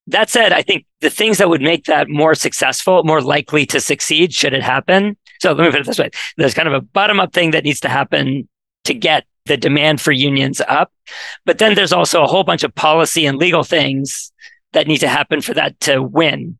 That 0.07 0.29
said, 0.29 0.53
I 0.53 0.61
think 0.61 0.85
the 1.01 1.09
things 1.09 1.37
that 1.37 1.49
would 1.49 1.61
make 1.61 1.85
that 1.85 2.09
more 2.09 2.33
successful, 2.33 3.03
more 3.03 3.21
likely 3.21 3.65
to 3.67 3.81
succeed 3.81 4.33
should 4.33 4.53
it 4.53 4.63
happen. 4.63 5.17
So 5.41 5.51
let 5.51 5.65
me 5.65 5.71
put 5.71 5.81
it 5.81 5.85
this 5.85 5.99
way. 5.99 6.09
There's 6.37 6.53
kind 6.53 6.67
of 6.67 6.73
a 6.73 6.81
bottom 6.81 7.19
up 7.19 7.33
thing 7.33 7.51
that 7.51 7.63
needs 7.63 7.81
to 7.81 7.89
happen 7.89 8.47
to 8.85 8.93
get 8.93 9.25
the 9.45 9.57
demand 9.57 10.01
for 10.01 10.11
unions 10.11 10.61
up. 10.67 10.91
But 11.45 11.57
then 11.57 11.75
there's 11.75 11.93
also 11.93 12.23
a 12.23 12.27
whole 12.27 12.43
bunch 12.43 12.63
of 12.63 12.73
policy 12.73 13.25
and 13.25 13.37
legal 13.37 13.63
things 13.63 14.31
that 14.73 14.87
need 14.87 14.99
to 14.99 15.07
happen 15.07 15.41
for 15.41 15.53
that 15.53 15.79
to 15.81 16.01
win 16.01 16.57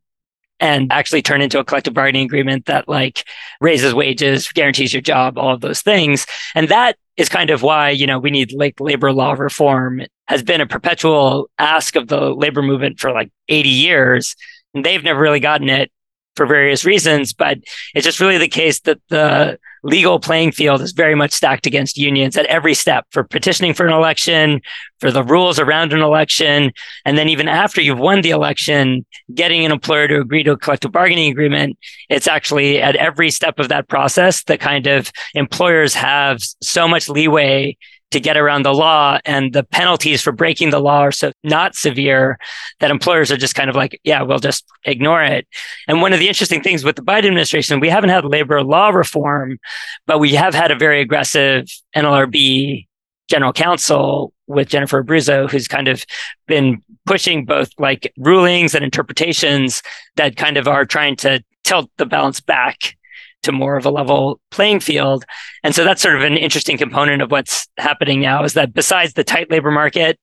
and 0.60 0.92
actually 0.92 1.22
turn 1.22 1.40
into 1.40 1.58
a 1.58 1.64
collective 1.64 1.94
bargaining 1.94 2.24
agreement 2.24 2.66
that 2.66 2.88
like 2.88 3.24
raises 3.60 3.94
wages, 3.94 4.48
guarantees 4.48 4.92
your 4.92 5.02
job, 5.02 5.38
all 5.38 5.54
of 5.54 5.60
those 5.60 5.82
things. 5.82 6.26
And 6.54 6.68
that 6.68 6.96
is 7.16 7.28
kind 7.28 7.50
of 7.50 7.62
why, 7.62 7.90
you 7.90 8.06
know, 8.06 8.18
we 8.18 8.30
need 8.30 8.52
like 8.52 8.80
labor 8.80 9.12
law 9.12 9.32
reform 9.32 10.02
has 10.28 10.42
been 10.42 10.60
a 10.60 10.66
perpetual 10.66 11.50
ask 11.58 11.96
of 11.96 12.08
the 12.08 12.34
labor 12.34 12.62
movement 12.62 13.00
for 13.00 13.12
like 13.12 13.30
80 13.48 13.68
years. 13.68 14.36
And 14.74 14.84
they've 14.84 15.02
never 15.02 15.20
really 15.20 15.40
gotten 15.40 15.68
it 15.68 15.90
for 16.36 16.46
various 16.46 16.84
reasons, 16.84 17.32
but 17.32 17.58
it's 17.94 18.04
just 18.04 18.20
really 18.20 18.38
the 18.38 18.46
case 18.46 18.80
that 18.80 19.00
the 19.08 19.58
legal 19.82 20.20
playing 20.20 20.52
field 20.52 20.80
is 20.80 20.92
very 20.92 21.14
much 21.14 21.32
stacked 21.32 21.66
against 21.66 21.96
unions 21.96 22.36
at 22.36 22.46
every 22.46 22.74
step 22.74 23.06
for 23.10 23.24
petitioning 23.24 23.74
for 23.74 23.86
an 23.86 23.92
election, 23.92 24.60
for 25.00 25.10
the 25.10 25.24
rules 25.24 25.58
around 25.58 25.92
an 25.92 26.00
election. 26.00 26.70
And 27.04 27.18
then 27.18 27.28
even 27.28 27.48
after 27.48 27.80
you've 27.80 27.98
won 27.98 28.20
the 28.20 28.30
election, 28.30 29.04
getting 29.34 29.64
an 29.64 29.72
employer 29.72 30.06
to 30.08 30.20
agree 30.20 30.44
to 30.44 30.52
a 30.52 30.56
collective 30.56 30.92
bargaining 30.92 31.30
agreement, 31.30 31.76
it's 32.08 32.28
actually 32.28 32.80
at 32.80 32.96
every 32.96 33.30
step 33.30 33.58
of 33.58 33.68
that 33.70 33.88
process, 33.88 34.44
that 34.44 34.60
kind 34.60 34.86
of 34.86 35.10
employers 35.34 35.94
have 35.94 36.40
so 36.62 36.86
much 36.86 37.08
leeway 37.08 37.76
to 38.10 38.20
get 38.20 38.36
around 38.36 38.64
the 38.64 38.72
law 38.72 39.18
and 39.24 39.52
the 39.52 39.64
penalties 39.64 40.22
for 40.22 40.32
breaking 40.32 40.70
the 40.70 40.78
law 40.78 41.00
are 41.00 41.12
so 41.12 41.30
not 41.44 41.74
severe 41.74 42.38
that 42.80 42.90
employers 42.90 43.30
are 43.30 43.36
just 43.36 43.54
kind 43.54 43.68
of 43.68 43.76
like, 43.76 44.00
yeah, 44.02 44.22
we'll 44.22 44.38
just 44.38 44.64
ignore 44.84 45.22
it. 45.22 45.46
And 45.86 46.00
one 46.00 46.12
of 46.12 46.18
the 46.18 46.28
interesting 46.28 46.62
things 46.62 46.84
with 46.84 46.96
the 46.96 47.02
Biden 47.02 47.26
administration, 47.26 47.80
we 47.80 47.90
haven't 47.90 48.10
had 48.10 48.24
labor 48.24 48.62
law 48.62 48.88
reform, 48.88 49.58
but 50.06 50.18
we 50.18 50.34
have 50.34 50.54
had 50.54 50.70
a 50.70 50.76
very 50.76 51.00
aggressive 51.00 51.66
NLRB 51.94 52.86
general 53.28 53.52
counsel 53.52 54.32
with 54.46 54.68
Jennifer 54.68 55.04
Abruzzo, 55.04 55.50
who's 55.50 55.68
kind 55.68 55.88
of 55.88 56.04
been 56.46 56.82
pushing 57.04 57.44
both 57.44 57.70
like 57.78 58.12
rulings 58.16 58.74
and 58.74 58.82
interpretations 58.82 59.82
that 60.16 60.36
kind 60.36 60.56
of 60.56 60.66
are 60.66 60.86
trying 60.86 61.16
to 61.16 61.44
tilt 61.64 61.90
the 61.98 62.06
balance 62.06 62.40
back 62.40 62.96
to 63.42 63.52
more 63.52 63.76
of 63.76 63.86
a 63.86 63.90
level 63.90 64.40
playing 64.50 64.80
field. 64.80 65.24
And 65.62 65.74
so 65.74 65.84
that's 65.84 66.02
sort 66.02 66.16
of 66.16 66.22
an 66.22 66.36
interesting 66.36 66.76
component 66.76 67.22
of 67.22 67.30
what's 67.30 67.68
happening 67.78 68.20
now 68.20 68.44
is 68.44 68.54
that 68.54 68.72
besides 68.74 69.14
the 69.14 69.24
tight 69.24 69.50
labor 69.50 69.70
market 69.70 70.18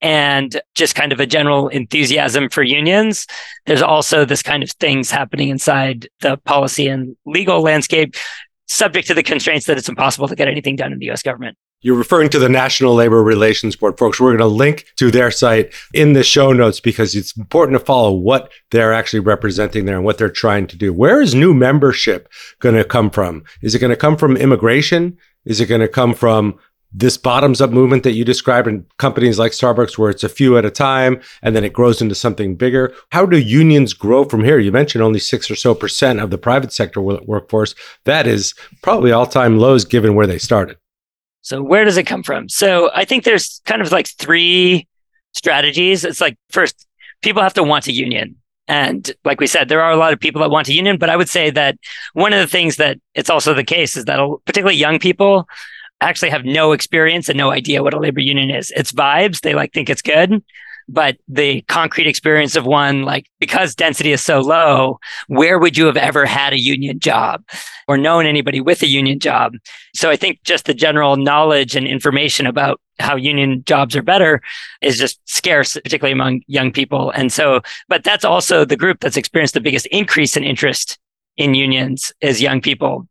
and 0.00 0.60
just 0.74 0.94
kind 0.94 1.12
of 1.12 1.20
a 1.20 1.26
general 1.26 1.68
enthusiasm 1.68 2.48
for 2.48 2.62
unions, 2.62 3.26
there's 3.66 3.82
also 3.82 4.24
this 4.24 4.42
kind 4.42 4.62
of 4.62 4.70
things 4.72 5.10
happening 5.10 5.48
inside 5.48 6.08
the 6.20 6.36
policy 6.38 6.88
and 6.88 7.16
legal 7.26 7.60
landscape, 7.60 8.14
subject 8.66 9.08
to 9.08 9.14
the 9.14 9.22
constraints 9.22 9.66
that 9.66 9.76
it's 9.76 9.88
impossible 9.88 10.28
to 10.28 10.36
get 10.36 10.48
anything 10.48 10.76
done 10.76 10.92
in 10.92 10.98
the 10.98 11.10
US 11.10 11.22
government. 11.22 11.56
You're 11.82 11.96
referring 11.96 12.28
to 12.30 12.38
the 12.38 12.50
National 12.50 12.94
Labor 12.94 13.22
Relations 13.22 13.74
Board, 13.74 13.96
folks. 13.96 14.20
We're 14.20 14.36
going 14.36 14.38
to 14.40 14.46
link 14.46 14.84
to 14.96 15.10
their 15.10 15.30
site 15.30 15.72
in 15.94 16.12
the 16.12 16.22
show 16.22 16.52
notes 16.52 16.78
because 16.78 17.14
it's 17.14 17.34
important 17.34 17.78
to 17.78 17.84
follow 17.84 18.12
what 18.12 18.52
they're 18.70 18.92
actually 18.92 19.20
representing 19.20 19.86
there 19.86 19.96
and 19.96 20.04
what 20.04 20.18
they're 20.18 20.28
trying 20.28 20.66
to 20.66 20.76
do. 20.76 20.92
Where 20.92 21.22
is 21.22 21.34
new 21.34 21.54
membership 21.54 22.28
going 22.58 22.74
to 22.74 22.84
come 22.84 23.08
from? 23.08 23.44
Is 23.62 23.74
it 23.74 23.78
going 23.78 23.88
to 23.92 23.96
come 23.96 24.18
from 24.18 24.36
immigration? 24.36 25.16
Is 25.46 25.58
it 25.58 25.66
going 25.66 25.80
to 25.80 25.88
come 25.88 26.12
from 26.12 26.58
this 26.92 27.16
bottoms 27.16 27.62
up 27.62 27.70
movement 27.70 28.02
that 28.02 28.12
you 28.12 28.26
described 28.26 28.68
in 28.68 28.84
companies 28.98 29.38
like 29.38 29.52
Starbucks, 29.52 29.96
where 29.96 30.10
it's 30.10 30.24
a 30.24 30.28
few 30.28 30.58
at 30.58 30.66
a 30.66 30.70
time 30.70 31.22
and 31.40 31.56
then 31.56 31.64
it 31.64 31.72
grows 31.72 32.02
into 32.02 32.14
something 32.14 32.56
bigger. 32.56 32.92
How 33.10 33.24
do 33.24 33.38
unions 33.38 33.94
grow 33.94 34.24
from 34.24 34.44
here? 34.44 34.58
You 34.58 34.70
mentioned 34.70 35.02
only 35.02 35.20
six 35.20 35.50
or 35.50 35.54
so 35.54 35.74
percent 35.74 36.20
of 36.20 36.28
the 36.28 36.36
private 36.36 36.74
sector 36.74 37.00
workforce. 37.00 37.74
That 38.04 38.26
is 38.26 38.54
probably 38.82 39.12
all 39.12 39.24
time 39.24 39.58
lows 39.58 39.86
given 39.86 40.14
where 40.14 40.26
they 40.26 40.38
started. 40.38 40.76
So 41.42 41.62
where 41.62 41.84
does 41.84 41.96
it 41.96 42.06
come 42.06 42.22
from? 42.22 42.48
So 42.48 42.90
I 42.94 43.04
think 43.04 43.24
there's 43.24 43.60
kind 43.64 43.82
of 43.82 43.92
like 43.92 44.08
three 44.08 44.86
strategies. 45.32 46.04
It's 46.04 46.20
like 46.20 46.36
first, 46.50 46.86
people 47.22 47.42
have 47.42 47.54
to 47.54 47.62
want 47.62 47.86
a 47.86 47.92
union. 47.92 48.36
And 48.68 49.10
like 49.24 49.40
we 49.40 49.46
said, 49.46 49.68
there 49.68 49.82
are 49.82 49.90
a 49.90 49.96
lot 49.96 50.12
of 50.12 50.20
people 50.20 50.40
that 50.42 50.50
want 50.50 50.68
a 50.68 50.72
union, 50.72 50.96
but 50.96 51.10
I 51.10 51.16
would 51.16 51.28
say 51.28 51.50
that 51.50 51.76
one 52.12 52.32
of 52.32 52.38
the 52.38 52.46
things 52.46 52.76
that 52.76 52.98
it's 53.14 53.30
also 53.30 53.52
the 53.52 53.64
case 53.64 53.96
is 53.96 54.04
that 54.04 54.20
particularly 54.44 54.76
young 54.76 54.98
people 54.98 55.48
actually 56.00 56.30
have 56.30 56.44
no 56.44 56.72
experience 56.72 57.28
and 57.28 57.36
no 57.36 57.50
idea 57.50 57.82
what 57.82 57.94
a 57.94 57.98
labor 57.98 58.20
union 58.20 58.50
is. 58.50 58.72
It's 58.76 58.92
vibes. 58.92 59.40
They 59.40 59.54
like 59.54 59.72
think 59.72 59.90
it's 59.90 60.02
good 60.02 60.42
but 60.92 61.16
the 61.28 61.62
concrete 61.62 62.08
experience 62.08 62.56
of 62.56 62.66
one, 62.66 63.02
like 63.04 63.26
because 63.38 63.74
density 63.74 64.10
is 64.12 64.22
so 64.22 64.40
low, 64.40 64.98
where 65.28 65.58
would 65.58 65.78
you 65.78 65.86
have 65.86 65.96
ever 65.96 66.26
had 66.26 66.52
a 66.52 66.60
union 66.60 66.98
job 66.98 67.44
or 67.86 67.96
known 67.96 68.26
anybody 68.26 68.60
with 68.60 68.82
a 68.82 68.88
union 68.88 69.20
job? 69.20 69.54
So 69.94 70.10
I 70.10 70.16
think 70.16 70.42
just 70.42 70.64
the 70.64 70.74
general 70.74 71.16
knowledge 71.16 71.76
and 71.76 71.86
information 71.86 72.46
about 72.46 72.80
how 72.98 73.14
union 73.14 73.62
jobs 73.64 73.94
are 73.94 74.02
better 74.02 74.42
is 74.82 74.98
just 74.98 75.20
scarce, 75.28 75.74
particularly 75.74 76.12
among 76.12 76.42
young 76.48 76.72
people. 76.72 77.10
And 77.12 77.32
so, 77.32 77.62
but 77.88 78.02
that's 78.02 78.24
also 78.24 78.64
the 78.64 78.76
group 78.76 78.98
that's 79.00 79.16
experienced 79.16 79.54
the 79.54 79.60
biggest 79.60 79.86
increase 79.86 80.36
in 80.36 80.42
interest 80.42 80.98
in 81.36 81.54
unions 81.54 82.12
is 82.20 82.42
young 82.42 82.60
people. 82.60 83.06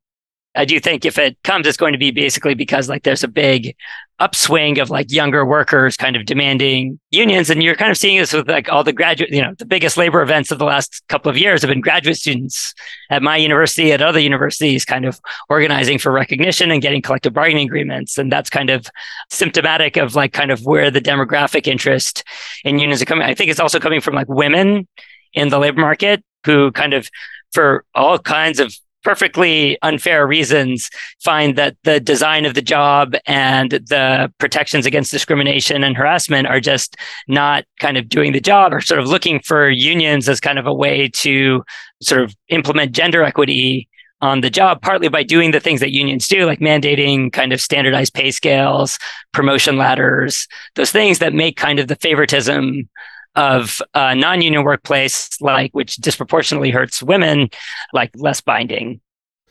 I 0.55 0.65
do 0.65 0.79
think 0.79 1.05
if 1.05 1.17
it 1.17 1.37
comes, 1.43 1.65
it's 1.65 1.77
going 1.77 1.93
to 1.93 1.99
be 1.99 2.11
basically 2.11 2.55
because 2.55 2.89
like 2.89 3.03
there's 3.03 3.23
a 3.23 3.27
big 3.29 3.75
upswing 4.19 4.79
of 4.79 4.89
like 4.89 5.11
younger 5.11 5.45
workers 5.45 5.95
kind 5.95 6.15
of 6.15 6.25
demanding 6.25 6.99
unions. 7.11 7.49
And 7.49 7.63
you're 7.63 7.75
kind 7.75 7.91
of 7.91 7.97
seeing 7.97 8.17
this 8.17 8.33
with 8.33 8.49
like 8.49 8.69
all 8.69 8.83
the 8.83 8.93
graduate, 8.93 9.31
you 9.31 9.41
know, 9.41 9.53
the 9.57 9.65
biggest 9.65 9.97
labor 9.97 10.21
events 10.21 10.51
of 10.51 10.59
the 10.59 10.65
last 10.65 11.03
couple 11.07 11.29
of 11.29 11.37
years 11.37 11.61
have 11.61 11.69
been 11.69 11.81
graduate 11.81 12.17
students 12.17 12.73
at 13.09 13.23
my 13.23 13.37
university, 13.37 13.91
at 13.91 14.01
other 14.01 14.19
universities, 14.19 14.85
kind 14.85 15.05
of 15.05 15.19
organizing 15.49 15.97
for 15.97 16.11
recognition 16.11 16.71
and 16.71 16.81
getting 16.81 17.01
collective 17.01 17.33
bargaining 17.33 17.67
agreements. 17.67 18.17
And 18.17 18.31
that's 18.31 18.49
kind 18.49 18.69
of 18.69 18.87
symptomatic 19.29 19.97
of 19.97 20.15
like 20.15 20.33
kind 20.33 20.51
of 20.51 20.61
where 20.65 20.91
the 20.91 21.01
demographic 21.01 21.67
interest 21.67 22.23
in 22.63 22.79
unions 22.79 23.01
are 23.01 23.05
coming. 23.05 23.25
I 23.25 23.33
think 23.33 23.49
it's 23.49 23.59
also 23.59 23.79
coming 23.79 24.01
from 24.01 24.15
like 24.15 24.27
women 24.27 24.87
in 25.33 25.49
the 25.49 25.59
labor 25.59 25.79
market 25.79 26.23
who 26.45 26.71
kind 26.71 26.93
of 26.93 27.09
for 27.51 27.85
all 27.95 28.19
kinds 28.19 28.59
of 28.59 28.75
perfectly 29.03 29.77
unfair 29.81 30.27
reasons 30.27 30.89
find 31.23 31.57
that 31.57 31.75
the 31.83 31.99
design 31.99 32.45
of 32.45 32.53
the 32.53 32.61
job 32.61 33.15
and 33.25 33.71
the 33.71 34.31
protections 34.37 34.85
against 34.85 35.11
discrimination 35.11 35.83
and 35.83 35.95
harassment 35.95 36.47
are 36.47 36.59
just 36.59 36.97
not 37.27 37.63
kind 37.79 37.97
of 37.97 38.09
doing 38.09 38.33
the 38.33 38.41
job 38.41 38.73
or 38.73 38.81
sort 38.81 38.99
of 38.99 39.07
looking 39.07 39.39
for 39.39 39.69
unions 39.69 40.27
as 40.27 40.39
kind 40.39 40.59
of 40.59 40.65
a 40.65 40.73
way 40.73 41.07
to 41.07 41.63
sort 42.01 42.21
of 42.21 42.35
implement 42.49 42.91
gender 42.91 43.23
equity 43.23 43.87
on 44.21 44.41
the 44.41 44.49
job, 44.49 44.81
partly 44.81 45.07
by 45.07 45.23
doing 45.23 45.51
the 45.51 45.59
things 45.59 45.79
that 45.79 45.91
unions 45.91 46.27
do, 46.27 46.45
like 46.45 46.59
mandating 46.59 47.31
kind 47.31 47.53
of 47.53 47.61
standardized 47.61 48.13
pay 48.13 48.31
scales, 48.31 48.99
promotion 49.31 49.77
ladders, 49.77 50.47
those 50.75 50.91
things 50.91 51.19
that 51.19 51.33
make 51.33 51.55
kind 51.55 51.79
of 51.79 51.87
the 51.87 51.95
favoritism 51.95 52.89
of 53.35 53.81
a 53.93 54.15
non-union 54.15 54.63
workplace, 54.63 55.29
like 55.41 55.71
which 55.73 55.95
disproportionately 55.97 56.71
hurts 56.71 57.03
women, 57.03 57.49
like 57.93 58.11
less 58.15 58.41
binding. 58.41 59.01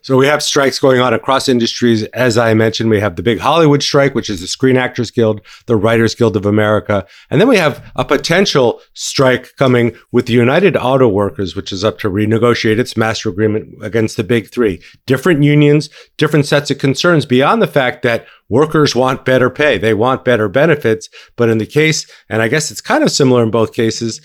So 0.09 0.17
we 0.17 0.27
have 0.27 0.43
strikes 0.43 0.79
going 0.79 1.03
on 1.03 1.13
across 1.13 1.51
industries. 1.51 2.05
As 2.15 2.39
I 2.39 2.55
mentioned, 2.55 2.89
we 2.89 2.99
have 2.99 3.17
the 3.17 3.23
big 3.23 3.41
Hollywood 3.41 3.83
strike, 3.83 4.15
which 4.15 4.31
is 4.31 4.41
the 4.41 4.47
Screen 4.47 4.79
Actors 4.79 5.11
Guild, 5.11 5.43
the 5.67 5.77
Writers 5.77 6.15
Guild 6.15 6.35
of 6.35 6.47
America. 6.47 7.07
And 7.29 7.39
then 7.39 7.47
we 7.47 7.59
have 7.59 7.93
a 7.95 8.07
potential 8.07 8.81
strike 8.95 9.55
coming 9.57 9.95
with 10.11 10.25
the 10.25 10.33
United 10.33 10.79
Auto 10.79 11.09
Workers, 11.09 11.55
which 11.55 11.73
is 11.73 11.85
up 11.85 11.99
to 11.99 12.09
renegotiate 12.09 12.79
its 12.79 12.97
master 12.97 13.29
agreement 13.29 13.69
against 13.83 14.17
the 14.17 14.25
big 14.25 14.51
three. 14.51 14.81
Different 15.05 15.43
unions, 15.43 15.91
different 16.17 16.47
sets 16.47 16.71
of 16.71 16.79
concerns 16.79 17.27
beyond 17.27 17.61
the 17.61 17.67
fact 17.67 18.01
that 18.05 18.27
workers 18.49 18.97
want 18.97 19.27
better 19.27 19.51
pay. 19.51 19.77
They 19.77 19.93
want 19.93 20.25
better 20.25 20.49
benefits. 20.49 21.11
But 21.37 21.51
in 21.51 21.59
the 21.59 21.67
case, 21.67 22.11
and 22.31 22.41
I 22.41 22.49
guess 22.49 22.71
it's 22.71 22.81
kind 22.81 23.05
of 23.05 23.11
similar 23.11 23.43
in 23.43 23.51
both 23.51 23.75
cases, 23.75 24.23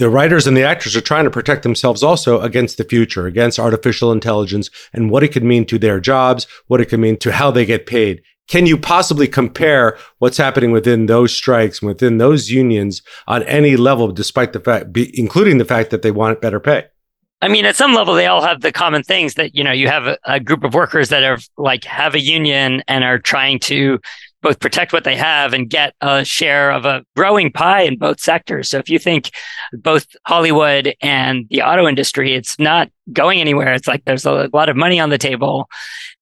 the 0.00 0.10
writers 0.10 0.46
and 0.46 0.56
the 0.56 0.64
actors 0.64 0.96
are 0.96 1.02
trying 1.02 1.24
to 1.24 1.30
protect 1.30 1.62
themselves 1.62 2.02
also 2.02 2.40
against 2.40 2.78
the 2.78 2.84
future, 2.84 3.26
against 3.26 3.58
artificial 3.58 4.10
intelligence 4.10 4.70
and 4.94 5.10
what 5.10 5.22
it 5.22 5.28
could 5.28 5.44
mean 5.44 5.66
to 5.66 5.78
their 5.78 6.00
jobs, 6.00 6.46
what 6.68 6.80
it 6.80 6.86
could 6.86 6.98
mean 6.98 7.18
to 7.18 7.30
how 7.30 7.50
they 7.50 7.66
get 7.66 7.86
paid. 7.86 8.22
Can 8.48 8.64
you 8.64 8.78
possibly 8.78 9.28
compare 9.28 9.98
what's 10.18 10.38
happening 10.38 10.72
within 10.72 11.04
those 11.04 11.36
strikes, 11.36 11.82
within 11.82 12.16
those 12.16 12.50
unions 12.50 13.02
on 13.28 13.42
any 13.42 13.76
level, 13.76 14.10
despite 14.10 14.54
the 14.54 14.60
fact, 14.60 14.90
be, 14.90 15.16
including 15.20 15.58
the 15.58 15.66
fact 15.66 15.90
that 15.90 16.00
they 16.00 16.10
want 16.10 16.40
better 16.40 16.60
pay? 16.60 16.86
I 17.42 17.48
mean, 17.48 17.64
at 17.64 17.76
some 17.76 17.94
level, 17.94 18.14
they 18.14 18.26
all 18.26 18.42
have 18.42 18.62
the 18.62 18.72
common 18.72 19.02
things 19.02 19.34
that, 19.34 19.54
you 19.54 19.62
know, 19.62 19.72
you 19.72 19.88
have 19.88 20.06
a, 20.06 20.18
a 20.24 20.40
group 20.40 20.64
of 20.64 20.74
workers 20.74 21.10
that 21.10 21.24
are 21.24 21.38
like 21.58 21.84
have 21.84 22.14
a 22.14 22.20
union 22.20 22.82
and 22.88 23.04
are 23.04 23.18
trying 23.18 23.58
to 23.60 24.00
both 24.42 24.60
protect 24.60 24.92
what 24.92 25.04
they 25.04 25.16
have 25.16 25.52
and 25.52 25.68
get 25.68 25.94
a 26.00 26.24
share 26.24 26.70
of 26.70 26.84
a 26.84 27.04
growing 27.16 27.52
pie 27.52 27.82
in 27.82 27.98
both 27.98 28.20
sectors. 28.20 28.70
So 28.70 28.78
if 28.78 28.88
you 28.88 28.98
think 28.98 29.30
both 29.72 30.06
Hollywood 30.26 30.94
and 31.02 31.46
the 31.50 31.62
auto 31.62 31.86
industry, 31.86 32.34
it's 32.34 32.58
not 32.58 32.90
going 33.12 33.40
anywhere. 33.40 33.72
It's 33.74 33.88
like 33.88 34.04
there's 34.04 34.24
a 34.24 34.48
lot 34.52 34.68
of 34.68 34.76
money 34.76 35.00
on 35.00 35.10
the 35.10 35.18
table. 35.18 35.68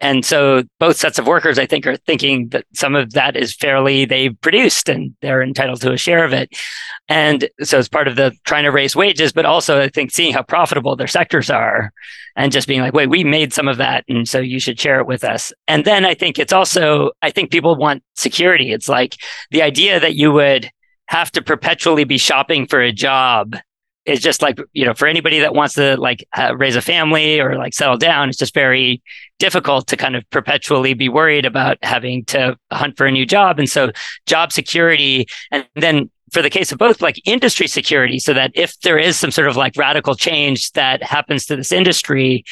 And 0.01 0.25
so 0.25 0.63
both 0.79 0.97
sets 0.97 1.19
of 1.19 1.27
workers, 1.27 1.59
I 1.59 1.67
think, 1.67 1.87
are 1.87 1.97
thinking 1.97 2.49
that 2.49 2.65
some 2.75 2.95
of 2.95 3.13
that 3.13 3.37
is 3.37 3.55
fairly 3.55 4.05
they've 4.05 4.39
produced 4.41 4.89
and 4.89 5.15
they're 5.21 5.43
entitled 5.43 5.81
to 5.83 5.93
a 5.93 5.99
share 5.99 6.25
of 6.25 6.33
it. 6.33 6.51
And 7.09 7.49
so 7.63 7.79
it's 7.79 7.89
part 7.89 8.09
of 8.09 8.17
the 8.17 8.33
trying 8.45 8.65
to 8.65 8.71
raise 8.71 8.97
wages, 8.97 9.33
but 9.33 9.45
also 9.45 9.81
I 9.81 9.89
think 9.89 10.11
seeing 10.11 10.33
how 10.33 10.43
profitable 10.43 10.97
their 10.97 11.07
sectors 11.07 11.51
are 11.51 11.93
and 12.39 12.53
just 12.53 12.69
being 12.69 12.81
like, 12.81 12.95
wait, 12.95 13.11
we 13.11 13.25
made 13.25 13.53
some 13.53 13.67
of 13.67 13.79
that. 13.79 14.05
And 14.09 14.27
so 14.27 14.39
you 14.39 14.61
should 14.61 14.79
share 14.79 15.01
it 15.01 15.07
with 15.07 15.25
us. 15.25 15.53
And 15.67 15.85
then 15.85 16.05
I 16.05 16.15
think 16.15 16.39
it's 16.39 16.53
also, 16.53 17.11
I 17.21 17.31
think 17.31 17.51
people 17.51 17.75
want 17.75 18.05
security. 18.15 18.73
It's 18.73 18.89
like 18.89 19.17
the 19.51 19.61
idea 19.61 19.99
that 19.99 20.15
you 20.15 20.31
would 20.33 20.71
have 21.07 21.33
to 21.33 21.43
perpetually 21.43 22.05
be 22.05 22.17
shopping 22.17 22.69
for 22.69 22.81
a 22.81 22.93
job 22.93 23.57
is 24.07 24.21
just 24.21 24.41
like 24.41 24.59
you 24.73 24.87
know 24.87 24.95
for 24.95 25.07
anybody 25.07 25.41
that 25.41 25.55
wants 25.55 25.75
to 25.75 25.97
like 25.99 26.27
uh, 26.35 26.57
raise 26.57 26.77
a 26.77 26.81
family 26.81 27.41
or 27.41 27.59
like 27.59 27.75
settle 27.75 27.99
down 27.99 28.31
it's 28.31 28.39
just 28.39 28.55
very 28.55 29.03
difficult 29.39 29.87
to 29.87 29.99
kind 29.99 30.17
of 30.17 30.29
perpetually 30.31 30.95
be 30.95 31.11
worried 31.11 31.45
about 31.45 31.77
having 31.83 32.25
to 32.25 32.57
hunt 32.73 32.97
for 32.97 33.05
a 33.05 33.13
new 33.13 33.27
job 33.27 33.59
and 33.59 33.69
so 33.69 33.91
job 34.25 34.51
security 34.51 35.27
and 35.51 35.67
then 35.75 36.11
for 36.33 36.43
the 36.43 36.51
case 36.51 36.73
of 36.73 36.79
both 36.79 37.01
like 37.01 37.21
industry 37.27 37.67
security 37.67 38.19
so 38.19 38.35
that 38.35 38.51
if 38.55 38.79
there 38.81 38.99
is 38.99 39.17
some 39.17 39.31
sort 39.31 39.49
of 39.49 39.57
like 39.57 39.77
radical 39.77 40.15
change 40.15 40.73
that 40.73 41.03
happens 41.03 41.47
to 41.47 41.57
this 41.57 41.73
industry 41.73 42.45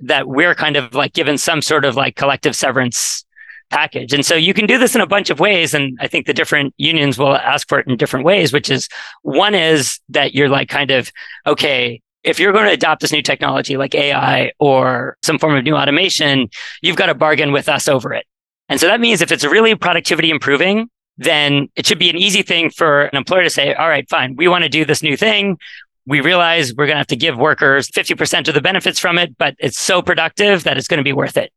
that 0.00 0.28
we're 0.28 0.54
kind 0.54 0.76
of 0.76 0.94
like 0.94 1.12
given 1.12 1.38
some 1.38 1.62
sort 1.62 1.84
of 1.84 1.96
like 1.96 2.16
collective 2.16 2.56
severance 2.56 3.24
package. 3.70 4.12
And 4.12 4.24
so 4.24 4.34
you 4.34 4.54
can 4.54 4.66
do 4.66 4.78
this 4.78 4.94
in 4.94 5.00
a 5.00 5.06
bunch 5.06 5.30
of 5.30 5.40
ways. 5.40 5.74
And 5.74 5.96
I 6.00 6.06
think 6.06 6.26
the 6.26 6.34
different 6.34 6.74
unions 6.76 7.18
will 7.18 7.34
ask 7.34 7.68
for 7.68 7.78
it 7.80 7.86
in 7.88 7.96
different 7.96 8.26
ways, 8.26 8.52
which 8.52 8.70
is 8.70 8.88
one 9.22 9.54
is 9.54 9.98
that 10.10 10.34
you're 10.34 10.48
like 10.48 10.68
kind 10.68 10.90
of, 10.90 11.10
okay, 11.46 12.02
if 12.22 12.38
you're 12.38 12.52
going 12.52 12.66
to 12.66 12.72
adopt 12.72 13.00
this 13.00 13.12
new 13.12 13.22
technology 13.22 13.76
like 13.76 13.94
AI 13.94 14.52
or 14.60 15.16
some 15.22 15.38
form 15.38 15.56
of 15.56 15.64
new 15.64 15.74
automation, 15.74 16.48
you've 16.82 16.96
got 16.96 17.06
to 17.06 17.14
bargain 17.14 17.50
with 17.50 17.68
us 17.68 17.88
over 17.88 18.12
it. 18.12 18.26
And 18.68 18.78
so 18.78 18.86
that 18.86 19.00
means 19.00 19.20
if 19.20 19.32
it's 19.32 19.44
really 19.44 19.74
productivity 19.74 20.30
improving, 20.30 20.88
then 21.18 21.68
it 21.76 21.86
should 21.86 21.98
be 21.98 22.10
an 22.10 22.16
easy 22.16 22.42
thing 22.42 22.70
for 22.70 23.02
an 23.02 23.16
employer 23.16 23.42
to 23.42 23.50
say, 23.50 23.74
all 23.74 23.88
right, 23.88 24.08
fine, 24.08 24.36
we 24.36 24.48
want 24.48 24.64
to 24.64 24.68
do 24.68 24.84
this 24.84 25.02
new 25.02 25.16
thing. 25.16 25.58
We 26.06 26.20
realize 26.20 26.74
we're 26.74 26.86
going 26.86 26.96
to 26.96 27.00
have 27.00 27.06
to 27.08 27.16
give 27.16 27.38
workers 27.38 27.88
50% 27.88 28.48
of 28.48 28.54
the 28.54 28.60
benefits 28.60 28.98
from 28.98 29.18
it, 29.18 29.36
but 29.38 29.54
it's 29.58 29.78
so 29.78 30.02
productive 30.02 30.64
that 30.64 30.76
it's 30.76 30.88
going 30.88 30.98
to 30.98 31.04
be 31.04 31.12
worth 31.12 31.36
it. 31.36 31.52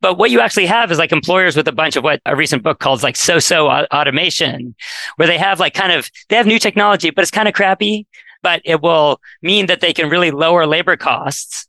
But 0.00 0.16
what 0.16 0.30
you 0.30 0.40
actually 0.40 0.66
have 0.66 0.90
is 0.90 0.98
like 0.98 1.12
employers 1.12 1.56
with 1.56 1.68
a 1.68 1.72
bunch 1.72 1.96
of 1.96 2.04
what 2.04 2.20
a 2.24 2.36
recent 2.36 2.62
book 2.62 2.78
calls 2.78 3.02
like 3.02 3.16
so-so 3.16 3.68
automation, 3.68 4.74
where 5.16 5.28
they 5.28 5.38
have 5.38 5.60
like 5.60 5.74
kind 5.74 5.92
of, 5.92 6.08
they 6.28 6.36
have 6.36 6.46
new 6.46 6.58
technology, 6.58 7.10
but 7.10 7.22
it's 7.22 7.30
kind 7.30 7.48
of 7.48 7.54
crappy, 7.54 8.06
but 8.42 8.62
it 8.64 8.80
will 8.80 9.20
mean 9.42 9.66
that 9.66 9.80
they 9.80 9.92
can 9.92 10.08
really 10.08 10.30
lower 10.30 10.66
labor 10.66 10.96
costs 10.96 11.66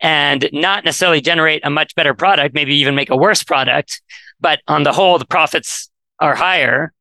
and 0.00 0.48
not 0.52 0.84
necessarily 0.84 1.20
generate 1.20 1.64
a 1.64 1.70
much 1.70 1.94
better 1.94 2.14
product, 2.14 2.54
maybe 2.54 2.74
even 2.76 2.94
make 2.94 3.10
a 3.10 3.16
worse 3.16 3.42
product. 3.42 4.00
But 4.40 4.60
on 4.68 4.84
the 4.84 4.92
whole, 4.92 5.18
the 5.18 5.26
profits 5.26 5.90
are 6.20 6.34
higher. 6.34 6.92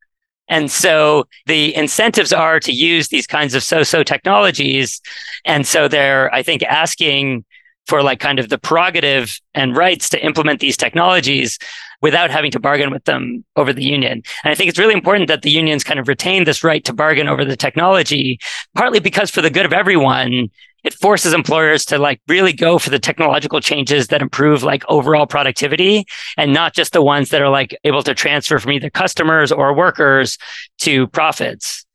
And 0.49 0.71
so 0.71 1.27
the 1.45 1.75
incentives 1.75 2.31
are 2.31 2.59
to 2.61 2.71
use 2.71 3.09
these 3.09 3.27
kinds 3.27 3.53
of 3.53 3.63
so-so 3.63 4.03
technologies. 4.03 5.01
And 5.43 5.67
so 5.67 5.87
they're, 5.87 6.33
I 6.33 6.41
think, 6.41 6.63
asking 6.63 7.43
for 7.85 8.03
like 8.03 8.19
kind 8.19 8.39
of 8.39 8.49
the 8.49 8.57
prerogative 8.57 9.39
and 9.53 9.75
rights 9.75 10.09
to 10.09 10.25
implement 10.25 10.59
these 10.59 10.77
technologies 10.77 11.57
without 12.01 12.29
having 12.29 12.51
to 12.51 12.59
bargain 12.59 12.91
with 12.91 13.03
them 13.05 13.43
over 13.55 13.73
the 13.73 13.83
union. 13.83 14.21
And 14.43 14.51
I 14.51 14.55
think 14.55 14.69
it's 14.69 14.77
really 14.77 14.93
important 14.93 15.27
that 15.29 15.41
the 15.41 15.49
unions 15.49 15.83
kind 15.83 15.99
of 15.99 16.07
retain 16.07 16.43
this 16.43 16.63
right 16.63 16.83
to 16.85 16.93
bargain 16.93 17.27
over 17.27 17.43
the 17.43 17.55
technology, 17.55 18.39
partly 18.75 18.99
because 18.99 19.31
for 19.31 19.41
the 19.41 19.49
good 19.49 19.65
of 19.65 19.73
everyone, 19.73 20.49
it 20.83 20.93
forces 20.93 21.33
employers 21.33 21.85
to 21.85 21.97
like 21.97 22.21
really 22.27 22.53
go 22.53 22.79
for 22.79 22.89
the 22.89 22.99
technological 22.99 23.59
changes 23.59 24.07
that 24.07 24.21
improve 24.21 24.63
like 24.63 24.83
overall 24.87 25.27
productivity 25.27 26.05
and 26.37 26.53
not 26.53 26.73
just 26.73 26.93
the 26.93 27.01
ones 27.01 27.29
that 27.29 27.41
are 27.41 27.49
like 27.49 27.77
able 27.83 28.03
to 28.03 28.13
transfer 28.13 28.59
from 28.59 28.71
either 28.71 28.89
customers 28.89 29.51
or 29.51 29.75
workers 29.75 30.37
to 30.79 31.07
profits. 31.07 31.85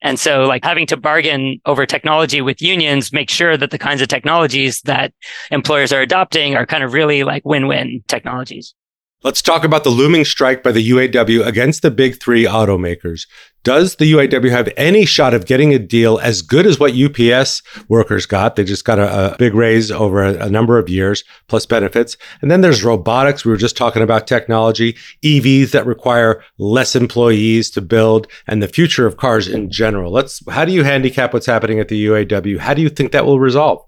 And 0.00 0.20
so 0.20 0.44
like 0.44 0.64
having 0.64 0.86
to 0.86 0.96
bargain 0.96 1.60
over 1.66 1.84
technology 1.84 2.40
with 2.40 2.62
unions, 2.62 3.12
make 3.12 3.30
sure 3.30 3.56
that 3.56 3.70
the 3.70 3.78
kinds 3.78 4.00
of 4.00 4.08
technologies 4.08 4.80
that 4.82 5.12
employers 5.50 5.92
are 5.92 6.00
adopting 6.00 6.54
are 6.54 6.66
kind 6.66 6.84
of 6.84 6.92
really 6.92 7.24
like 7.24 7.44
win-win 7.44 8.04
technologies. 8.06 8.74
Let's 9.24 9.42
talk 9.42 9.64
about 9.64 9.82
the 9.82 9.90
looming 9.90 10.24
strike 10.24 10.62
by 10.62 10.70
the 10.70 10.90
UAW 10.90 11.44
against 11.44 11.82
the 11.82 11.90
big 11.90 12.22
three 12.22 12.44
automakers. 12.44 13.26
Does 13.64 13.96
the 13.96 14.12
UAW 14.12 14.48
have 14.48 14.72
any 14.76 15.04
shot 15.06 15.34
of 15.34 15.44
getting 15.44 15.74
a 15.74 15.78
deal 15.80 16.20
as 16.20 16.40
good 16.40 16.66
as 16.66 16.78
what 16.78 16.94
UPS 16.94 17.60
workers 17.88 18.26
got? 18.26 18.54
They 18.54 18.62
just 18.62 18.84
got 18.84 19.00
a, 19.00 19.34
a 19.34 19.36
big 19.36 19.54
raise 19.54 19.90
over 19.90 20.22
a, 20.22 20.44
a, 20.44 20.48
number 20.48 20.78
of 20.78 20.88
years 20.88 21.24
plus 21.48 21.66
benefits. 21.66 22.16
And 22.42 22.48
then 22.48 22.60
there's 22.60 22.84
robotics. 22.84 23.44
We 23.44 23.50
were 23.50 23.56
just 23.56 23.76
talking 23.76 24.02
about 24.02 24.28
technology, 24.28 24.96
EVs 25.24 25.72
that 25.72 25.84
require 25.84 26.44
less 26.58 26.94
employees 26.94 27.70
to 27.70 27.80
build, 27.80 28.28
and 28.46 28.62
the 28.62 28.68
future 28.68 29.04
of 29.04 29.16
cars 29.16 29.48
in 29.48 29.68
general. 29.68 30.12
Let's. 30.12 30.40
How 30.48 30.64
do 30.64 30.70
you 30.70 30.84
handicap 30.84 31.32
what's 31.32 31.46
happening 31.46 31.80
at 31.80 31.88
the 31.88 32.06
UAW? 32.06 32.58
How 32.58 32.72
do 32.72 32.82
you 32.82 32.88
think 32.88 33.10
that 33.10 33.26
will 33.26 33.40
resolve? 33.40 33.84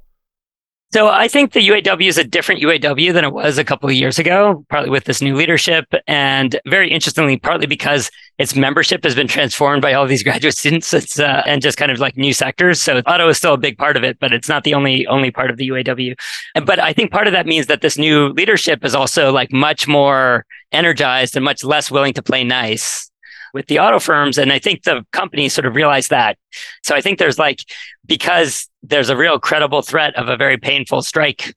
So 0.93 1.07
I 1.07 1.29
think 1.29 1.53
the 1.53 1.61
UAW 1.69 2.09
is 2.09 2.19
a 2.19 2.25
different 2.25 2.61
UAW 2.63 3.13
than 3.13 3.25
it 3.25 3.33
was 3.33 3.59
a 3.59 3.65
couple 3.65 3.89
of 3.89 3.95
years 3.95 4.19
ago, 4.19 4.65
partly 4.71 4.91
with 4.91 5.05
this 5.05 5.23
new 5.23 5.37
leadership. 5.37 5.87
And 6.09 6.59
very 6.67 6.91
interestingly, 6.91 7.37
partly 7.37 7.69
because 7.69 8.11
its 8.39 8.57
membership 8.57 9.05
has 9.05 9.15
been 9.15 9.29
transformed 9.29 9.83
by 9.83 9.93
all 9.93 10.09
these 10.09 10.23
graduate 10.25 10.57
students 10.57 10.93
it's, 10.93 11.21
uh, 11.21 11.43
and 11.47 11.63
just 11.63 11.79
kind 11.79 11.93
of 11.93 12.01
like 12.01 12.17
new 12.17 12.33
sectors. 12.33 12.83
So 12.83 12.99
auto 13.07 13.29
is 13.29 13.39
still 13.39 13.55
a 13.55 13.59
big 13.59 13.79
part 13.79 13.97
of 13.97 14.03
it, 14.03 14.19
but 14.19 14.33
it's 14.33 14.49
not 14.49 14.65
the 14.65 14.75
only, 14.75 15.07
only 15.07 15.31
part 15.31 15.51
of 15.51 15.59
the 15.59 15.69
UAW. 15.69 16.17
But 16.65 16.81
I 16.81 16.93
think 16.93 17.13
part 17.13 17.29
of 17.29 17.35
that 17.35 17.47
means 17.47 17.67
that 17.67 17.83
this 17.83 17.97
new 17.97 18.31
leadership 18.31 18.85
is 18.85 18.97
also 18.97 19.31
like 19.31 19.53
much 19.53 19.87
more 19.87 20.45
energized 20.73 21.37
and 21.37 21.45
much 21.45 21.63
less 21.63 21.91
willing 21.93 22.15
to 22.15 22.23
play 22.23 22.43
nice 22.43 23.10
with 23.55 23.67
the 23.67 23.79
auto 23.79 23.99
firms. 23.99 24.39
And 24.39 24.53
I 24.53 24.59
think 24.59 24.85
the 24.85 25.05
companies 25.13 25.53
sort 25.53 25.67
of 25.67 25.75
realize 25.75 26.09
that. 26.09 26.39
So 26.83 26.95
I 26.95 27.01
think 27.01 27.19
there's 27.19 27.39
like, 27.39 27.61
because 28.07 28.69
there's 28.83 29.09
a 29.09 29.17
real 29.17 29.39
credible 29.39 29.83
threat 29.83 30.17
of 30.17 30.29
a 30.29 30.37
very 30.37 30.57
painful 30.57 31.03
strike 31.03 31.55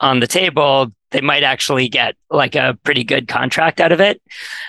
on 0.00 0.20
the 0.20 0.26
table, 0.26 0.92
they 1.12 1.20
might 1.20 1.44
actually 1.44 1.88
get 1.88 2.16
like 2.30 2.56
a 2.56 2.76
pretty 2.82 3.04
good 3.04 3.28
contract 3.28 3.80
out 3.80 3.92
of 3.92 4.00
it. 4.00 4.20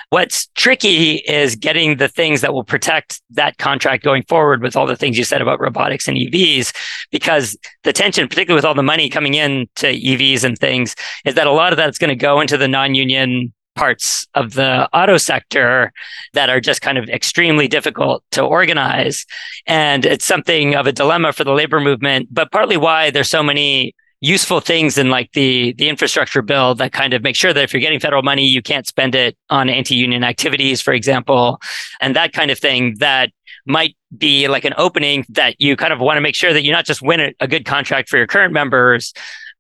What's 0.10 0.48
tricky 0.56 1.16
is 1.16 1.56
getting 1.56 1.98
the 1.98 2.08
things 2.08 2.42
that 2.42 2.54
will 2.54 2.64
protect 2.64 3.22
that 3.32 3.58
contract 3.58 4.04
going 4.04 4.24
forward 4.24 4.62
with 4.62 4.76
all 4.76 4.86
the 4.86 4.96
things 4.96 5.18
you 5.18 5.24
said 5.24 5.42
about 5.42 5.60
robotics 5.60 6.08
and 6.08 6.18
EVs, 6.18 6.76
because 7.12 7.58
the 7.84 7.94
tension, 7.94 8.28
particularly 8.28 8.58
with 8.58 8.66
all 8.66 8.76
the 8.76 8.84
money 8.84 9.10
coming 9.10 9.34
in 9.34 9.68
to 9.76 9.88
EVs 9.88 10.44
and 10.44 10.58
things, 10.58 10.96
is 11.26 11.34
that 11.36 11.48
a 11.48 11.52
lot 11.52 11.74
of 11.74 11.78
that's 11.78 11.98
going 11.98 12.10
to 12.10 12.16
go 12.16 12.40
into 12.40 12.58
the 12.58 12.68
non-union 12.68 13.52
parts 13.76 14.28
of 14.36 14.54
the 14.54 14.90
auto 14.94 15.18
sector 15.18 15.92
that 16.34 16.50
are 16.50 16.60
just 16.60 16.82
kind 16.82 16.98
of 16.98 17.10
extremely 17.10 17.68
difficult 17.68 18.24
to 18.32 18.42
organize. 18.42 19.26
And 19.66 20.06
it's 20.06 20.26
something 20.26 20.76
of 20.76 20.88
a 20.88 20.92
dilemma 20.92 21.34
for 21.34 21.44
the 21.44 21.54
labor 21.54 21.80
movement, 21.80 22.28
but 22.32 22.52
partly 22.52 22.78
why 22.78 23.10
there's 23.12 23.30
so 23.30 23.44
many 23.44 23.94
useful 24.24 24.62
things 24.62 24.98
in 24.98 25.10
like 25.10 25.30
the 25.34 25.74
the 25.74 25.90
infrastructure 25.90 26.42
bill 26.42 26.74
that 26.76 26.94
kind 26.94 27.14
of 27.14 27.22
make 27.22 27.36
sure 27.36 27.52
that 27.52 27.62
if 27.62 27.74
you're 27.74 27.82
getting 27.82 28.00
federal 28.00 28.24
money 28.24 28.48
you 28.48 28.62
can't 28.62 28.88
spend 28.88 29.14
it 29.16 29.38
on 29.50 29.68
anti-union 29.68 30.24
activities 30.24 30.82
for 30.82 30.94
example 30.94 31.60
and 32.00 32.16
that 32.16 32.32
kind 32.32 32.50
of 32.50 32.58
thing 32.58 32.96
that 33.00 33.32
might 33.66 33.98
be 34.18 34.48
like 34.48 34.64
an 34.64 34.74
opening 34.78 35.26
that 35.28 35.60
you 35.60 35.76
kind 35.76 35.92
of 35.92 36.00
want 36.00 36.16
to 36.16 36.22
make 36.22 36.36
sure 36.36 36.54
that 36.54 36.64
you 36.64 36.72
not 36.72 36.86
just 36.86 37.02
win 37.02 37.20
a, 37.20 37.34
a 37.42 37.50
good 37.50 37.66
contract 37.66 38.08
for 38.08 38.16
your 38.16 38.26
current 38.26 38.54
members 38.54 39.14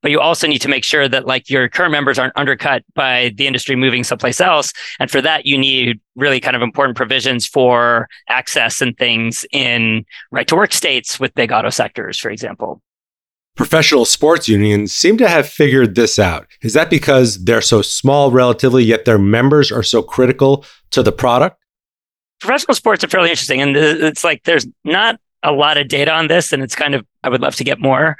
but 0.03 0.11
you 0.11 0.19
also 0.19 0.45
need 0.45 0.59
to 0.59 0.67
make 0.67 0.83
sure 0.83 1.07
that 1.07 1.25
like 1.25 1.49
your 1.49 1.67
current 1.69 1.93
members 1.93 2.19
aren't 2.19 2.37
undercut 2.37 2.83
by 2.93 3.31
the 3.35 3.47
industry 3.47 3.75
moving 3.75 4.03
someplace 4.03 4.39
else. 4.41 4.73
And 4.99 5.09
for 5.09 5.21
that, 5.21 5.45
you 5.45 5.57
need 5.57 5.99
really 6.15 6.41
kind 6.41 6.55
of 6.55 6.61
important 6.61 6.97
provisions 6.97 7.47
for 7.47 8.09
access 8.27 8.81
and 8.81 8.95
things 8.97 9.45
in 9.51 10.05
right 10.29 10.47
to 10.49 10.55
work 10.55 10.73
states 10.73 11.19
with 11.21 11.33
big 11.33 11.51
auto 11.53 11.69
sectors, 11.69 12.19
for 12.19 12.29
example. 12.29 12.81
Professional 13.55 14.03
sports 14.03 14.49
unions 14.49 14.91
seem 14.91 15.15
to 15.17 15.27
have 15.27 15.47
figured 15.47 15.95
this 15.95 16.19
out. 16.19 16.47
Is 16.63 16.73
that 16.73 16.89
because 16.89 17.41
they're 17.45 17.61
so 17.61 17.81
small 17.81 18.29
relatively, 18.29 18.83
yet 18.83 19.05
their 19.05 19.19
members 19.19 19.71
are 19.71 19.83
so 19.83 20.01
critical 20.01 20.65
to 20.91 21.01
the 21.01 21.11
product? 21.11 21.57
Professional 22.41 22.75
sports 22.75 23.03
are 23.05 23.07
fairly 23.07 23.29
interesting. 23.29 23.61
And 23.61 23.77
uh, 23.77 23.79
it's 23.79 24.23
like 24.23 24.43
there's 24.43 24.67
not 24.83 25.17
a 25.43 25.51
lot 25.51 25.77
of 25.77 25.87
data 25.87 26.11
on 26.11 26.27
this, 26.27 26.51
and 26.51 26.63
it's 26.63 26.75
kind 26.75 26.95
of, 26.95 27.05
I 27.23 27.29
would 27.29 27.41
love 27.41 27.55
to 27.57 27.63
get 27.63 27.79
more. 27.79 28.17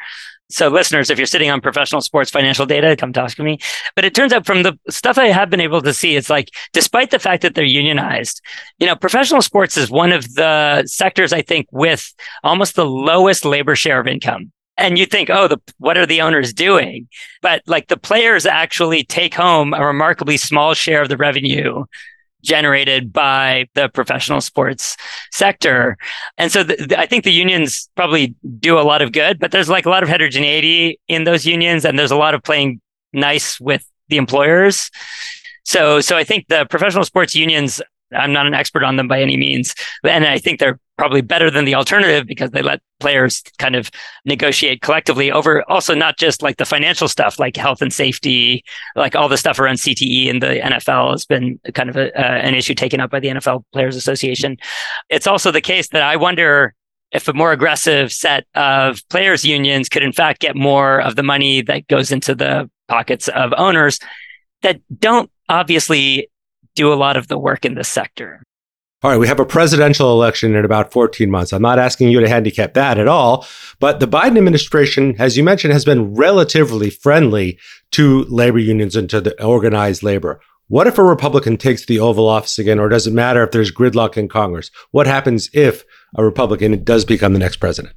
So, 0.53 0.67
listeners, 0.67 1.09
if 1.09 1.17
you're 1.17 1.25
sitting 1.25 1.49
on 1.49 1.61
professional 1.61 2.01
sports 2.01 2.29
financial 2.29 2.67
data, 2.67 2.95
come 2.95 3.11
talk 3.11 3.31
to 3.31 3.43
me. 3.43 3.57
But 3.95 4.05
it 4.05 4.13
turns 4.13 4.31
out 4.31 4.45
from 4.45 4.61
the 4.61 4.77
stuff 4.87 5.17
I 5.17 5.27
have 5.27 5.49
been 5.49 5.59
able 5.59 5.81
to 5.81 5.93
see, 5.93 6.15
it's 6.15 6.29
like, 6.29 6.49
despite 6.73 7.09
the 7.09 7.17
fact 7.17 7.41
that 7.41 7.55
they're 7.55 7.63
unionized, 7.63 8.39
you 8.77 8.85
know, 8.85 8.95
professional 8.95 9.41
sports 9.41 9.77
is 9.77 9.89
one 9.89 10.11
of 10.11 10.35
the 10.35 10.83
sectors, 10.85 11.33
I 11.33 11.41
think, 11.41 11.67
with 11.71 12.13
almost 12.43 12.75
the 12.75 12.85
lowest 12.85 13.45
labor 13.45 13.75
share 13.75 13.99
of 13.99 14.07
income. 14.07 14.51
And 14.77 14.97
you 14.97 15.07
think, 15.07 15.29
oh, 15.31 15.47
the, 15.47 15.57
what 15.77 15.97
are 15.97 16.05
the 16.05 16.21
owners 16.21 16.53
doing? 16.53 17.07
But 17.41 17.63
like 17.65 17.87
the 17.87 17.97
players 17.97 18.45
actually 18.45 19.03
take 19.03 19.33
home 19.33 19.73
a 19.73 19.85
remarkably 19.85 20.37
small 20.37 20.75
share 20.75 21.01
of 21.01 21.09
the 21.09 21.17
revenue 21.17 21.85
generated 22.43 23.11
by 23.11 23.67
the 23.73 23.89
professional 23.89 24.41
sports 24.41 24.95
sector. 25.31 25.97
And 26.37 26.51
so 26.51 26.65
I 26.97 27.05
think 27.05 27.23
the 27.23 27.31
unions 27.31 27.89
probably 27.95 28.35
do 28.59 28.77
a 28.77 28.81
lot 28.81 29.01
of 29.01 29.11
good, 29.11 29.39
but 29.39 29.51
there's 29.51 29.69
like 29.69 29.85
a 29.85 29.89
lot 29.89 30.03
of 30.03 30.09
heterogeneity 30.09 30.99
in 31.07 31.23
those 31.23 31.45
unions 31.45 31.85
and 31.85 31.97
there's 31.97 32.11
a 32.11 32.17
lot 32.17 32.33
of 32.33 32.43
playing 32.43 32.81
nice 33.13 33.59
with 33.59 33.85
the 34.09 34.17
employers. 34.17 34.91
So, 35.65 36.01
so 36.01 36.17
I 36.17 36.23
think 36.23 36.47
the 36.49 36.65
professional 36.69 37.05
sports 37.05 37.35
unions 37.35 37.81
I'm 38.15 38.33
not 38.33 38.47
an 38.47 38.53
expert 38.53 38.83
on 38.83 38.95
them 38.95 39.07
by 39.07 39.21
any 39.21 39.37
means. 39.37 39.73
And 40.03 40.25
I 40.25 40.37
think 40.37 40.59
they're 40.59 40.79
probably 40.97 41.21
better 41.21 41.49
than 41.49 41.65
the 41.65 41.75
alternative 41.75 42.27
because 42.27 42.51
they 42.51 42.61
let 42.61 42.79
players 42.99 43.41
kind 43.57 43.75
of 43.75 43.89
negotiate 44.25 44.81
collectively 44.81 45.31
over 45.31 45.69
also 45.69 45.95
not 45.95 46.17
just 46.17 46.41
like 46.41 46.57
the 46.57 46.65
financial 46.65 47.07
stuff 47.07 47.39
like 47.39 47.57
health 47.57 47.81
and 47.81 47.91
safety 47.91 48.63
like 48.95 49.15
all 49.15 49.27
the 49.27 49.37
stuff 49.37 49.59
around 49.59 49.75
CTE 49.75 50.29
and 50.29 50.41
the 50.41 50.59
NFL 50.63 51.11
has 51.11 51.25
been 51.25 51.59
kind 51.73 51.89
of 51.89 51.97
a, 51.97 52.13
uh, 52.17 52.37
an 52.37 52.53
issue 52.53 52.75
taken 52.75 52.99
up 52.99 53.09
by 53.09 53.19
the 53.19 53.29
NFL 53.29 53.63
Players 53.73 53.95
Association. 53.95 54.57
It's 55.09 55.27
also 55.27 55.51
the 55.51 55.61
case 55.61 55.89
that 55.89 56.03
I 56.03 56.15
wonder 56.15 56.73
if 57.11 57.27
a 57.27 57.33
more 57.33 57.51
aggressive 57.51 58.11
set 58.11 58.45
of 58.55 59.01
players 59.09 59.43
unions 59.43 59.89
could 59.89 60.03
in 60.03 60.13
fact 60.13 60.41
get 60.41 60.55
more 60.55 61.01
of 61.01 61.15
the 61.15 61.23
money 61.23 61.61
that 61.63 61.87
goes 61.87 62.11
into 62.11 62.35
the 62.35 62.69
pockets 62.87 63.27
of 63.29 63.53
owners 63.57 63.99
that 64.61 64.79
don't 64.99 65.29
obviously 65.49 66.29
do 66.75 66.91
a 66.91 66.95
lot 66.95 67.17
of 67.17 67.27
the 67.27 67.37
work 67.37 67.65
in 67.65 67.75
this 67.75 67.89
sector. 67.89 68.41
All 69.03 69.11
right, 69.11 69.17
we 69.17 69.27
have 69.27 69.41
a 69.41 69.45
presidential 69.45 70.13
election 70.13 70.55
in 70.55 70.63
about 70.63 70.93
14 70.93 71.29
months. 71.29 71.51
I'm 71.51 71.61
not 71.61 71.77
asking 71.77 72.07
you 72.07 72.21
to 72.21 72.29
handicap 72.29 72.73
that 72.75 72.97
at 72.97 73.09
all, 73.09 73.45
but 73.81 73.99
the 73.99 74.07
Biden 74.07 74.37
administration, 74.37 75.17
as 75.19 75.35
you 75.35 75.43
mentioned, 75.43 75.73
has 75.73 75.83
been 75.83 76.15
relatively 76.15 76.89
friendly 76.89 77.59
to 77.91 78.23
labor 78.29 78.59
unions 78.59 78.95
and 78.95 79.09
to 79.09 79.19
the 79.19 79.43
organized 79.43 80.03
labor. 80.03 80.39
What 80.69 80.87
if 80.87 80.97
a 80.97 81.03
Republican 81.03 81.57
takes 81.57 81.85
the 81.85 81.99
Oval 81.99 82.29
Office 82.29 82.57
again, 82.57 82.79
or 82.79 82.87
does 82.87 83.05
it 83.05 83.11
matter 83.11 83.43
if 83.43 83.51
there's 83.51 83.73
gridlock 83.73 84.15
in 84.15 84.29
Congress? 84.29 84.71
What 84.91 85.05
happens 85.05 85.49
if 85.51 85.83
a 86.15 86.23
Republican 86.23 86.81
does 86.85 87.03
become 87.03 87.33
the 87.33 87.39
next 87.39 87.57
president? 87.57 87.93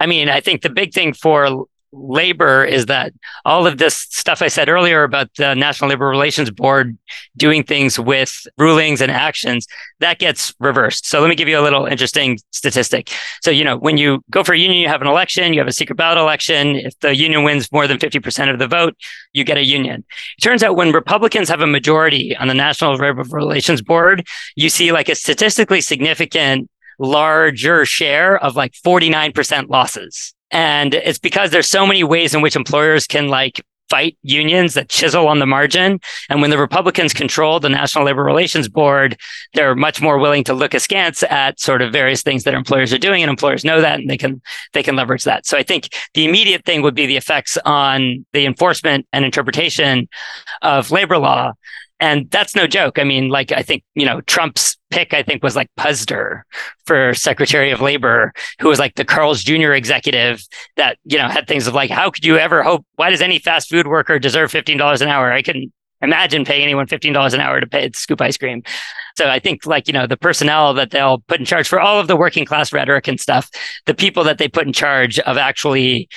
I 0.00 0.06
mean, 0.06 0.28
I 0.28 0.42
think 0.42 0.60
the 0.60 0.68
big 0.68 0.92
thing 0.92 1.14
for 1.14 1.66
labor 1.94 2.64
is 2.64 2.86
that 2.86 3.12
all 3.44 3.66
of 3.66 3.78
this 3.78 3.96
stuff 4.10 4.42
I 4.42 4.48
said 4.48 4.68
earlier 4.68 5.04
about 5.04 5.32
the 5.36 5.54
National 5.54 5.90
Labor 5.90 6.08
Relations 6.08 6.50
Board 6.50 6.98
doing 7.36 7.62
things 7.62 7.98
with 7.98 8.46
rulings 8.58 9.00
and 9.00 9.10
actions 9.10 9.66
that 10.00 10.18
gets 10.18 10.52
reversed. 10.58 11.06
So 11.06 11.20
let 11.20 11.28
me 11.28 11.34
give 11.34 11.48
you 11.48 11.58
a 11.58 11.62
little 11.62 11.86
interesting 11.86 12.38
statistic. 12.50 13.10
So, 13.42 13.50
you 13.50 13.64
know, 13.64 13.76
when 13.76 13.96
you 13.96 14.22
go 14.30 14.42
for 14.42 14.52
a 14.52 14.58
union, 14.58 14.80
you 14.80 14.88
have 14.88 15.00
an 15.00 15.06
election, 15.06 15.52
you 15.52 15.60
have 15.60 15.68
a 15.68 15.72
secret 15.72 15.96
ballot 15.96 16.18
election. 16.18 16.76
If 16.76 16.98
the 17.00 17.14
union 17.14 17.44
wins 17.44 17.70
more 17.72 17.86
than 17.86 17.98
50% 17.98 18.52
of 18.52 18.58
the 18.58 18.68
vote, 18.68 18.96
you 19.32 19.44
get 19.44 19.56
a 19.56 19.64
union. 19.64 20.04
It 20.38 20.42
turns 20.42 20.62
out 20.62 20.76
when 20.76 20.92
Republicans 20.92 21.48
have 21.48 21.60
a 21.60 21.66
majority 21.66 22.36
on 22.36 22.48
the 22.48 22.54
National 22.54 22.94
Labor 22.96 23.22
Relations 23.30 23.82
Board, 23.82 24.26
you 24.56 24.68
see 24.68 24.92
like 24.92 25.08
a 25.08 25.14
statistically 25.14 25.80
significant 25.80 26.68
larger 26.98 27.84
share 27.84 28.36
of 28.38 28.56
like 28.56 28.72
49% 28.72 29.68
losses. 29.68 30.33
And 30.50 30.94
it's 30.94 31.18
because 31.18 31.50
there's 31.50 31.68
so 31.68 31.86
many 31.86 32.04
ways 32.04 32.34
in 32.34 32.42
which 32.42 32.56
employers 32.56 33.06
can 33.06 33.28
like 33.28 33.64
fight 33.90 34.16
unions 34.22 34.74
that 34.74 34.88
chisel 34.88 35.28
on 35.28 35.38
the 35.38 35.46
margin. 35.46 36.00
And 36.28 36.40
when 36.40 36.50
the 36.50 36.58
Republicans 36.58 37.12
control 37.12 37.60
the 37.60 37.68
National 37.68 38.04
Labor 38.04 38.24
Relations 38.24 38.68
Board, 38.68 39.16
they're 39.54 39.74
much 39.74 40.00
more 40.00 40.18
willing 40.18 40.44
to 40.44 40.54
look 40.54 40.74
askance 40.74 41.22
at 41.24 41.60
sort 41.60 41.82
of 41.82 41.92
various 41.92 42.22
things 42.22 42.44
that 42.44 42.54
employers 42.54 42.92
are 42.92 42.98
doing, 42.98 43.22
and 43.22 43.30
employers 43.30 43.64
know 43.64 43.80
that, 43.80 44.00
and 44.00 44.08
they 44.08 44.16
can 44.16 44.40
they 44.72 44.82
can 44.82 44.96
leverage 44.96 45.24
that. 45.24 45.46
So 45.46 45.56
I 45.56 45.62
think 45.62 45.90
the 46.14 46.24
immediate 46.24 46.64
thing 46.64 46.82
would 46.82 46.94
be 46.94 47.06
the 47.06 47.16
effects 47.16 47.58
on 47.64 48.24
the 48.32 48.46
enforcement 48.46 49.06
and 49.12 49.24
interpretation 49.24 50.08
of 50.62 50.90
labor 50.90 51.18
law. 51.18 51.52
And 52.00 52.28
that's 52.30 52.56
no 52.56 52.66
joke. 52.66 52.98
I 52.98 53.04
mean, 53.04 53.28
like, 53.28 53.52
I 53.52 53.62
think, 53.62 53.84
you 53.94 54.04
know, 54.04 54.20
Trump's 54.22 54.76
pick, 54.90 55.14
I 55.14 55.22
think, 55.22 55.42
was 55.42 55.56
like 55.56 55.68
Puzder 55.78 56.42
for 56.86 57.14
Secretary 57.14 57.70
of 57.70 57.80
Labor, 57.80 58.32
who 58.60 58.68
was 58.68 58.78
like 58.78 58.96
the 58.96 59.04
Carl's 59.04 59.42
Jr. 59.42 59.72
executive 59.72 60.42
that, 60.76 60.98
you 61.04 61.18
know, 61.18 61.28
had 61.28 61.46
things 61.46 61.66
of 61.66 61.74
like, 61.74 61.90
how 61.90 62.10
could 62.10 62.24
you 62.24 62.36
ever 62.36 62.62
hope? 62.62 62.84
Why 62.96 63.10
does 63.10 63.22
any 63.22 63.38
fast 63.38 63.70
food 63.70 63.86
worker 63.86 64.18
deserve 64.18 64.50
$15 64.50 65.00
an 65.00 65.08
hour? 65.08 65.32
I 65.32 65.42
couldn't 65.42 65.72
imagine 66.02 66.44
paying 66.44 66.62
anyone 66.62 66.86
$15 66.86 67.32
an 67.32 67.40
hour 67.40 67.60
to 67.60 67.66
pay 67.66 67.88
to 67.88 67.98
scoop 67.98 68.20
ice 68.20 68.36
cream. 68.36 68.62
So 69.16 69.28
I 69.28 69.38
think 69.38 69.64
like, 69.64 69.86
you 69.86 69.94
know, 69.94 70.06
the 70.06 70.16
personnel 70.16 70.74
that 70.74 70.90
they'll 70.90 71.20
put 71.20 71.40
in 71.40 71.46
charge 71.46 71.68
for 71.68 71.80
all 71.80 72.00
of 72.00 72.08
the 72.08 72.16
working 72.16 72.44
class 72.44 72.72
rhetoric 72.72 73.08
and 73.08 73.20
stuff, 73.20 73.48
the 73.86 73.94
people 73.94 74.24
that 74.24 74.38
they 74.38 74.48
put 74.48 74.66
in 74.66 74.72
charge 74.72 75.18
of 75.20 75.36
actually 75.38 76.08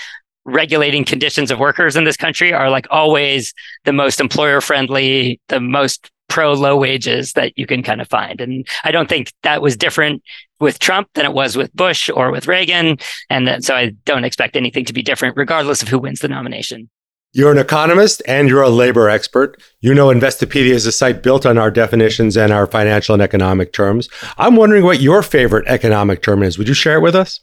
regulating 0.47 1.03
conditions 1.03 1.51
of 1.51 1.60
workers 1.60 1.95
in 1.95 2.05
this 2.05 2.17
country 2.17 2.53
are 2.53 2.69
like 2.69 2.88
always 2.89 3.53
the 3.83 3.93
most 3.93 4.19
employer 4.19 4.62
friendly, 4.62 5.39
the 5.49 5.60
most 5.60 6.10
pro 6.29 6.53
low 6.53 6.75
wages 6.75 7.33
that 7.33 7.53
you 7.57 7.67
can 7.67 7.83
kind 7.83 8.01
of 8.01 8.07
find. 8.07 8.41
And 8.41 8.67
I 8.83 8.91
don't 8.91 9.10
think 9.10 9.31
that 9.43 9.62
was 9.62 9.77
different 9.77 10.23
with 10.60 10.79
Trump 10.79 11.10
than 11.13 11.25
it 11.25 11.33
was 11.33 11.55
with 11.55 11.73
Bush 11.75 12.10
or 12.10 12.31
with 12.31 12.47
Reagan. 12.47 12.97
And 13.29 13.63
so 13.63 13.75
I 13.75 13.91
don't 14.05 14.23
expect 14.23 14.55
anything 14.55 14.86
to 14.86 14.93
be 14.93 15.03
different, 15.03 15.38
regardless 15.38 15.81
of 15.81 15.89
who 15.89 15.99
wins 15.99 16.21
the 16.21 16.27
nomination. 16.27 16.89
You're 17.33 17.51
an 17.51 17.57
economist 17.57 18.21
and 18.25 18.47
you're 18.47 18.63
a 18.63 18.69
labor 18.69 19.10
expert. 19.10 19.62
You 19.81 19.93
know 19.93 20.07
Investopedia 20.07 20.71
is 20.71 20.86
a 20.86 20.91
site 20.91 21.21
built 21.21 21.45
on 21.45 21.57
our 21.57 21.69
definitions 21.69 22.38
and 22.38 22.51
our 22.51 22.65
financial 22.65 23.13
and 23.13 23.21
economic 23.21 23.73
terms. 23.73 24.10
I'm 24.38 24.55
wondering 24.55 24.83
what 24.83 25.01
your 25.01 25.21
favorite 25.21 25.67
economic 25.67 26.23
term 26.23 26.41
is. 26.41 26.57
Would 26.57 26.67
you 26.69 26.73
share 26.73 26.97
it 26.97 27.01
with 27.01 27.15
us? 27.15 27.41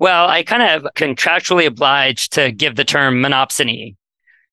Well, 0.00 0.28
I 0.28 0.42
kind 0.42 0.62
of 0.62 0.90
contractually 0.94 1.66
obliged 1.66 2.32
to 2.32 2.50
give 2.50 2.76
the 2.76 2.86
term 2.86 3.22
monopsony 3.22 3.96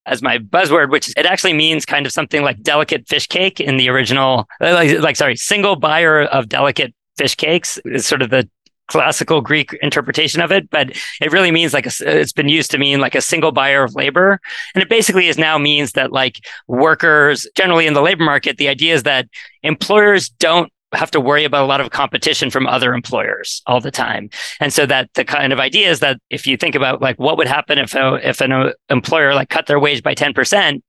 as 0.05 0.21
my 0.21 0.37
buzzword, 0.37 0.91
which 0.91 1.09
it 1.17 1.25
actually 1.25 1.53
means 1.53 1.85
kind 1.85 2.05
of 2.05 2.11
something 2.11 2.43
like 2.43 2.61
delicate 2.61 3.07
fish 3.07 3.27
cake 3.27 3.61
in 3.61 3.77
the 3.77 3.89
original, 3.89 4.45
uh, 4.61 4.73
like, 4.73 4.99
like 4.99 5.15
sorry, 5.15 5.37
single 5.37 5.77
buyer 5.77 6.23
of 6.23 6.49
delicate 6.49 6.93
fish 7.17 7.35
cakes 7.35 7.79
is 7.85 8.05
sort 8.05 8.21
of 8.21 8.29
the 8.29 8.49
classical 8.89 9.39
Greek 9.39 9.73
interpretation 9.81 10.41
of 10.41 10.51
it, 10.51 10.69
but 10.69 10.91
it 11.21 11.31
really 11.31 11.51
means 11.51 11.73
like 11.73 11.85
a, 11.85 11.91
it's 12.01 12.33
been 12.33 12.49
used 12.49 12.71
to 12.71 12.77
mean 12.77 12.99
like 12.99 13.15
a 13.15 13.21
single 13.21 13.53
buyer 13.53 13.83
of 13.83 13.95
labor. 13.95 14.41
And 14.75 14.81
it 14.81 14.89
basically 14.89 15.27
is 15.27 15.37
now 15.37 15.57
means 15.57 15.93
that 15.93 16.11
like 16.11 16.39
workers 16.67 17.47
generally 17.55 17.87
in 17.87 17.93
the 17.93 18.01
labor 18.01 18.23
market, 18.23 18.57
the 18.57 18.67
idea 18.67 18.95
is 18.95 19.03
that 19.03 19.27
employers 19.63 20.27
don't 20.27 20.71
have 20.93 21.11
to 21.11 21.19
worry 21.19 21.43
about 21.43 21.63
a 21.63 21.67
lot 21.67 21.81
of 21.81 21.89
competition 21.91 22.49
from 22.49 22.65
other 22.65 22.93
employers 22.93 23.61
all 23.67 23.81
the 23.81 23.91
time. 23.91 24.29
And 24.59 24.71
so 24.71 24.85
that 24.85 25.13
the 25.15 25.25
kind 25.25 25.51
of 25.51 25.59
idea 25.59 25.89
is 25.89 25.99
that 25.99 26.17
if 26.29 26.47
you 26.47 26.55
think 26.55 26.75
about 26.75 27.01
like 27.01 27.17
what 27.19 27.37
would 27.37 27.47
happen 27.47 27.77
if 27.77 27.93
a, 27.93 28.15
if 28.27 28.41
an 28.41 28.51
uh, 28.51 28.71
employer 28.89 29.33
like 29.33 29.49
cut 29.49 29.67
their 29.67 29.79
wage 29.79 30.01
by 30.01 30.15
10%, 30.15 30.81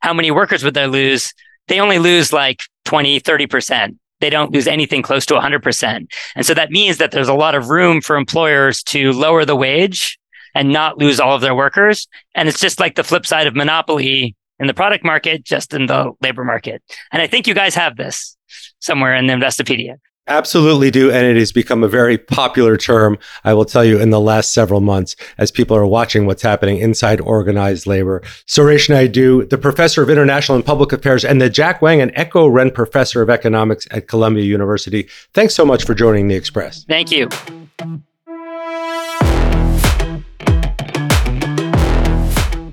how 0.00 0.12
many 0.12 0.30
workers 0.30 0.62
would 0.62 0.74
they 0.74 0.86
lose? 0.86 1.32
They 1.68 1.80
only 1.80 1.98
lose 1.98 2.32
like 2.32 2.60
20, 2.84 3.20
30%. 3.20 3.96
They 4.20 4.30
don't 4.30 4.52
lose 4.52 4.66
anything 4.66 5.02
close 5.02 5.26
to 5.26 5.34
100%. 5.34 6.06
And 6.36 6.46
so 6.46 6.54
that 6.54 6.70
means 6.70 6.98
that 6.98 7.10
there's 7.10 7.28
a 7.28 7.34
lot 7.34 7.54
of 7.54 7.68
room 7.68 8.00
for 8.00 8.16
employers 8.16 8.82
to 8.84 9.12
lower 9.12 9.44
the 9.44 9.56
wage 9.56 10.18
and 10.54 10.72
not 10.72 10.98
lose 10.98 11.20
all 11.20 11.34
of 11.34 11.42
their 11.42 11.54
workers. 11.54 12.08
And 12.34 12.48
it's 12.48 12.60
just 12.60 12.80
like 12.80 12.94
the 12.94 13.04
flip 13.04 13.26
side 13.26 13.46
of 13.46 13.54
monopoly 13.54 14.34
in 14.58 14.66
the 14.66 14.74
product 14.74 15.04
market, 15.04 15.44
just 15.44 15.74
in 15.74 15.86
the 15.86 16.12
labor 16.22 16.44
market. 16.44 16.82
And 17.12 17.20
I 17.20 17.26
think 17.26 17.46
you 17.46 17.54
guys 17.54 17.74
have 17.74 17.96
this 17.96 18.35
somewhere 18.80 19.14
in 19.14 19.26
the 19.26 19.34
Investopedia. 19.34 19.98
Absolutely 20.28 20.90
do. 20.90 21.10
And 21.10 21.24
it 21.24 21.36
has 21.36 21.52
become 21.52 21.84
a 21.84 21.88
very 21.88 22.18
popular 22.18 22.76
term, 22.76 23.16
I 23.44 23.54
will 23.54 23.64
tell 23.64 23.84
you, 23.84 24.00
in 24.00 24.10
the 24.10 24.20
last 24.20 24.52
several 24.52 24.80
months 24.80 25.14
as 25.38 25.52
people 25.52 25.76
are 25.76 25.86
watching 25.86 26.26
what's 26.26 26.42
happening 26.42 26.78
inside 26.78 27.20
organized 27.20 27.86
labor. 27.86 28.22
Suresh 28.46 28.90
Naidu, 28.90 29.46
the 29.46 29.58
professor 29.58 30.02
of 30.02 30.10
international 30.10 30.56
and 30.56 30.66
public 30.66 30.92
affairs, 30.92 31.24
and 31.24 31.40
the 31.40 31.48
Jack 31.48 31.80
Wang 31.80 32.00
and 32.00 32.10
Echo 32.16 32.48
Ren 32.48 32.72
professor 32.72 33.22
of 33.22 33.30
economics 33.30 33.86
at 33.92 34.08
Columbia 34.08 34.42
University. 34.42 35.08
Thanks 35.32 35.54
so 35.54 35.64
much 35.64 35.84
for 35.84 35.94
joining 35.94 36.26
the 36.26 36.34
Express. 36.34 36.84
Thank 36.84 37.12
you. 37.12 37.28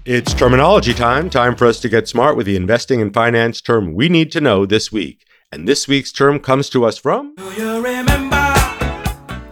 It's 0.06 0.34
terminology 0.34 0.94
time. 0.94 1.30
Time 1.30 1.56
for 1.56 1.66
us 1.68 1.80
to 1.80 1.88
get 1.88 2.10
smart 2.10 2.36
with 2.36 2.46
the 2.46 2.56
investing 2.56 3.00
and 3.00 3.14
finance 3.14 3.62
term 3.62 3.94
we 3.94 4.10
need 4.10 4.32
to 4.34 4.42
know 4.42 4.66
this 4.66 4.92
week. 4.92 5.24
And 5.54 5.68
this 5.68 5.88
week's 5.88 6.12
term 6.12 6.40
comes 6.40 6.68
to 6.72 6.84
us 6.84 6.98
from. 6.98 7.36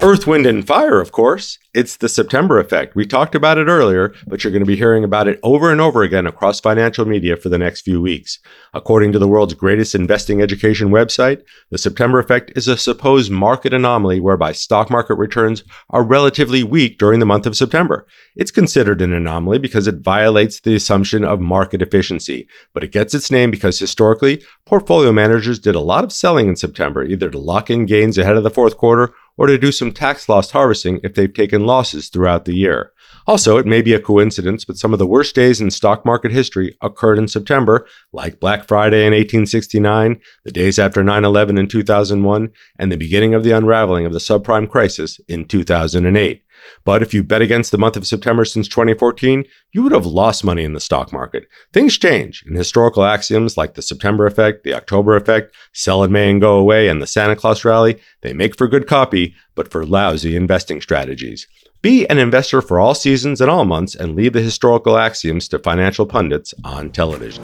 Earth, 0.03 0.25
Wind, 0.25 0.47
and 0.47 0.65
Fire, 0.65 0.99
of 0.99 1.11
course. 1.11 1.59
It's 1.75 1.97
the 1.97 2.09
September 2.09 2.59
effect. 2.59 2.95
We 2.95 3.05
talked 3.05 3.35
about 3.35 3.59
it 3.59 3.67
earlier, 3.67 4.15
but 4.25 4.43
you're 4.43 4.51
going 4.51 4.63
to 4.63 4.65
be 4.65 4.75
hearing 4.75 5.03
about 5.03 5.27
it 5.27 5.39
over 5.43 5.71
and 5.71 5.79
over 5.79 6.01
again 6.01 6.25
across 6.25 6.59
financial 6.59 7.05
media 7.05 7.37
for 7.37 7.49
the 7.49 7.59
next 7.59 7.81
few 7.81 8.01
weeks. 8.01 8.39
According 8.73 9.11
to 9.11 9.19
the 9.19 9.27
world's 9.27 9.53
greatest 9.53 9.93
investing 9.93 10.41
education 10.41 10.89
website, 10.89 11.43
the 11.69 11.77
September 11.77 12.17
effect 12.17 12.51
is 12.55 12.67
a 12.67 12.77
supposed 12.77 13.31
market 13.31 13.73
anomaly 13.73 14.19
whereby 14.19 14.53
stock 14.53 14.89
market 14.89 15.15
returns 15.15 15.63
are 15.91 16.03
relatively 16.03 16.63
weak 16.63 16.97
during 16.97 17.19
the 17.19 17.25
month 17.25 17.45
of 17.45 17.55
September. 17.55 18.07
It's 18.35 18.51
considered 18.51 19.03
an 19.03 19.13
anomaly 19.13 19.59
because 19.59 19.87
it 19.87 20.01
violates 20.01 20.59
the 20.59 20.75
assumption 20.75 21.23
of 21.23 21.39
market 21.39 21.81
efficiency, 21.81 22.47
but 22.73 22.83
it 22.83 22.91
gets 22.91 23.13
its 23.13 23.29
name 23.29 23.51
because 23.51 23.77
historically, 23.77 24.43
portfolio 24.65 25.11
managers 25.11 25.59
did 25.59 25.75
a 25.75 25.79
lot 25.79 26.03
of 26.03 26.11
selling 26.11 26.47
in 26.47 26.55
September, 26.55 27.03
either 27.03 27.29
to 27.29 27.37
lock 27.37 27.69
in 27.69 27.85
gains 27.85 28.17
ahead 28.17 28.35
of 28.35 28.43
the 28.43 28.49
fourth 28.49 28.77
quarter 28.77 29.13
or 29.37 29.47
to 29.47 29.57
do 29.57 29.71
some 29.71 29.91
tax 29.91 30.27
loss 30.29 30.51
harvesting 30.51 30.99
if 31.03 31.13
they've 31.13 31.33
taken 31.33 31.65
losses 31.65 32.09
throughout 32.09 32.45
the 32.45 32.55
year. 32.55 32.91
Also, 33.27 33.57
it 33.57 33.65
may 33.65 33.81
be 33.81 33.93
a 33.93 33.99
coincidence, 33.99 34.65
but 34.65 34.77
some 34.77 34.93
of 34.93 34.99
the 34.99 35.07
worst 35.07 35.35
days 35.35 35.61
in 35.61 35.69
stock 35.69 36.05
market 36.05 36.31
history 36.31 36.75
occurred 36.81 37.17
in 37.17 37.27
September, 37.27 37.85
like 38.11 38.39
Black 38.39 38.67
Friday 38.67 39.01
in 39.01 39.13
1869, 39.13 40.19
the 40.43 40.51
days 40.51 40.79
after 40.79 41.03
9 41.03 41.23
11 41.23 41.57
in 41.57 41.67
2001, 41.67 42.51
and 42.79 42.91
the 42.91 42.97
beginning 42.97 43.33
of 43.33 43.43
the 43.43 43.51
unraveling 43.51 44.05
of 44.05 44.13
the 44.13 44.19
subprime 44.19 44.69
crisis 44.69 45.19
in 45.27 45.45
2008. 45.45 46.43
But 46.83 47.01
if 47.01 47.13
you 47.13 47.23
bet 47.23 47.41
against 47.41 47.71
the 47.71 47.77
month 47.77 47.97
of 47.97 48.07
September 48.07 48.45
since 48.45 48.67
2014, 48.67 49.45
you 49.71 49.83
would 49.83 49.91
have 49.91 50.05
lost 50.05 50.43
money 50.43 50.63
in 50.63 50.73
the 50.73 50.79
stock 50.79 51.13
market. 51.13 51.47
Things 51.73 51.97
change, 51.97 52.43
and 52.45 52.57
historical 52.57 53.03
axioms 53.03 53.57
like 53.57 53.73
the 53.73 53.81
September 53.81 54.25
effect, 54.25 54.63
the 54.63 54.73
October 54.73 55.15
effect, 55.15 55.55
sell 55.73 56.03
in 56.03 56.11
May 56.11 56.29
and 56.29 56.41
go 56.41 56.57
away, 56.57 56.87
and 56.87 57.01
the 57.01 57.07
Santa 57.07 57.35
Claus 57.35 57.63
rally, 57.63 57.99
they 58.21 58.33
make 58.33 58.57
for 58.57 58.67
good 58.67 58.87
copy, 58.87 59.35
but 59.55 59.71
for 59.71 59.85
lousy 59.85 60.35
investing 60.35 60.81
strategies. 60.81 61.47
Be 61.81 62.07
an 62.09 62.19
investor 62.19 62.61
for 62.61 62.79
all 62.79 62.93
seasons 62.93 63.41
and 63.41 63.49
all 63.49 63.65
months 63.65 63.95
and 63.95 64.15
leave 64.15 64.33
the 64.33 64.41
historical 64.41 64.97
axioms 64.97 65.47
to 65.47 65.57
financial 65.57 66.05
pundits 66.05 66.53
on 66.63 66.91
television. 66.91 67.43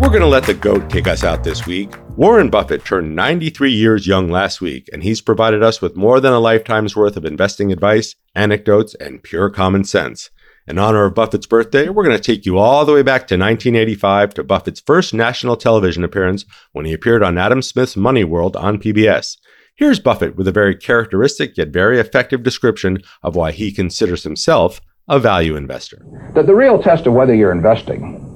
We're 0.00 0.08
going 0.08 0.22
to 0.22 0.28
let 0.28 0.44
the 0.44 0.54
GOAT 0.54 0.88
take 0.88 1.06
us 1.06 1.24
out 1.24 1.44
this 1.44 1.66
week. 1.66 1.94
Warren 2.16 2.48
Buffett 2.48 2.86
turned 2.86 3.14
93 3.14 3.70
years 3.70 4.06
young 4.06 4.30
last 4.30 4.62
week, 4.62 4.88
and 4.94 5.02
he's 5.02 5.20
provided 5.20 5.62
us 5.62 5.82
with 5.82 5.94
more 5.94 6.20
than 6.20 6.32
a 6.32 6.40
lifetime's 6.40 6.96
worth 6.96 7.18
of 7.18 7.26
investing 7.26 7.70
advice, 7.70 8.16
anecdotes, 8.34 8.94
and 8.94 9.22
pure 9.22 9.50
common 9.50 9.84
sense. 9.84 10.30
In 10.66 10.78
honor 10.78 11.04
of 11.04 11.14
Buffett's 11.14 11.46
birthday, 11.46 11.90
we're 11.90 12.02
going 12.02 12.16
to 12.16 12.22
take 12.22 12.46
you 12.46 12.56
all 12.56 12.86
the 12.86 12.94
way 12.94 13.02
back 13.02 13.26
to 13.26 13.34
1985 13.34 14.32
to 14.34 14.42
Buffett's 14.42 14.80
first 14.80 15.12
national 15.12 15.58
television 15.58 16.02
appearance 16.02 16.46
when 16.72 16.86
he 16.86 16.94
appeared 16.94 17.22
on 17.22 17.36
Adam 17.36 17.60
Smith's 17.60 17.94
Money 17.94 18.24
World 18.24 18.56
on 18.56 18.78
PBS. 18.78 19.36
Here's 19.74 20.00
Buffett 20.00 20.34
with 20.34 20.48
a 20.48 20.52
very 20.52 20.74
characteristic 20.74 21.58
yet 21.58 21.68
very 21.68 22.00
effective 22.00 22.42
description 22.42 23.02
of 23.22 23.36
why 23.36 23.52
he 23.52 23.70
considers 23.70 24.22
himself 24.22 24.80
a 25.08 25.18
value 25.18 25.56
investor. 25.56 26.02
The, 26.34 26.42
the 26.42 26.54
real 26.54 26.82
test 26.82 27.06
of 27.06 27.12
whether 27.12 27.34
you're 27.34 27.52
investing 27.52 28.29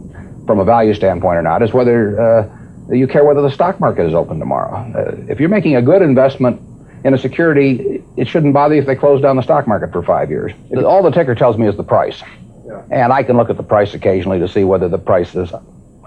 from 0.47 0.59
a 0.59 0.65
value 0.65 0.95
standpoint 0.95 1.39
or 1.39 1.43
not 1.43 1.63
is 1.63 1.73
whether 1.73 2.21
uh, 2.21 2.95
you 2.95 3.07
care 3.07 3.25
whether 3.25 3.43
the 3.43 3.51
stock 3.51 3.81
market 3.81 4.07
is 4.07 4.15
open 4.15 4.39
tomorrow. 4.39 4.75
Uh, 4.75 5.17
if 5.31 5.41
you're 5.41 5.49
making 5.49 5.77
a 5.77 5.83
good 5.83 6.03
investment 6.03 6.61
in 7.05 7.15
a 7.15 7.19
security, 7.19 8.03
it 8.17 8.29
shouldn't 8.29 8.55
bother 8.55 8.75
you 8.75 8.81
if 8.81 8.87
they 8.87 8.97
close 8.97 9.21
down 9.21 9.37
the 9.37 9.43
stock 9.43 9.67
market 9.67 9.93
for 9.93 10.03
five 10.03 10.31
years. 10.31 10.53
All 10.85 11.03
the 11.03 11.11
ticker 11.11 11.35
tells 11.35 11.59
me 11.59 11.67
is 11.67 11.77
the 11.77 11.85
price. 11.85 12.23
Yeah. 12.67 12.83
And 12.91 13.13
I 13.13 13.23
can 13.23 13.37
look 13.37 13.51
at 13.51 13.57
the 13.57 13.63
price 13.63 13.95
occasionally 13.95 14.39
to 14.41 14.49
see 14.49 14.65
whether 14.65 14.89
the 14.89 14.99
price 14.99 15.35
is 15.35 15.53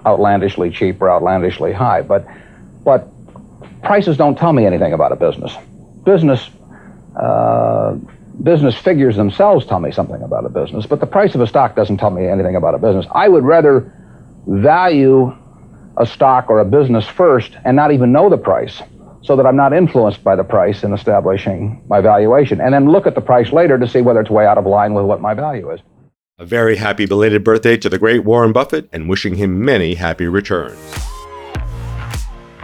outlandishly 0.04 0.70
cheap 0.70 1.00
or 1.00 1.10
outlandishly 1.10 1.72
high. 1.72 2.02
But, 2.02 2.26
but 2.84 3.08
prices 3.82 4.16
don't 4.16 4.36
tell 4.36 4.52
me 4.52 4.66
anything 4.66 4.92
about 4.92 5.12
a 5.12 5.16
business. 5.16 5.54
Business, 6.04 6.48
uh, 7.16 7.96
business 8.42 8.74
figures 8.74 9.16
themselves 9.16 9.66
tell 9.66 9.80
me 9.80 9.92
something 9.92 10.22
about 10.22 10.44
a 10.44 10.48
business, 10.48 10.86
but 10.86 11.00
the 11.00 11.06
price 11.06 11.34
of 11.34 11.40
a 11.40 11.46
stock 11.46 11.76
doesn't 11.76 11.98
tell 11.98 12.10
me 12.10 12.26
anything 12.26 12.56
about 12.56 12.74
a 12.74 12.78
business. 12.78 13.06
I 13.12 13.28
would 13.28 13.44
rather 13.44 13.92
value 14.46 15.36
a 15.98 16.06
stock 16.06 16.48
or 16.48 16.60
a 16.60 16.64
business 16.64 17.06
first 17.06 17.56
and 17.64 17.76
not 17.76 17.92
even 17.92 18.12
know 18.12 18.30
the 18.30 18.38
price 18.38 18.82
so 19.22 19.36
that 19.36 19.46
I'm 19.46 19.56
not 19.56 19.72
influenced 19.72 20.22
by 20.22 20.36
the 20.36 20.44
price 20.44 20.84
in 20.84 20.92
establishing 20.92 21.82
my 21.88 22.00
valuation. 22.00 22.60
And 22.60 22.72
then 22.72 22.88
look 22.88 23.06
at 23.06 23.14
the 23.14 23.20
price 23.20 23.52
later 23.52 23.78
to 23.78 23.88
see 23.88 24.00
whether 24.00 24.20
it's 24.20 24.30
way 24.30 24.46
out 24.46 24.58
of 24.58 24.66
line 24.66 24.94
with 24.94 25.04
what 25.04 25.20
my 25.20 25.34
value 25.34 25.70
is. 25.70 25.80
A 26.38 26.46
very 26.46 26.76
happy 26.76 27.04
belated 27.04 27.42
birthday 27.42 27.76
to 27.76 27.88
the 27.88 27.98
great 27.98 28.24
Warren 28.24 28.52
Buffett 28.52 28.88
and 28.92 29.08
wishing 29.08 29.34
him 29.34 29.64
many 29.64 29.94
happy 29.94 30.26
returns. 30.26 31.07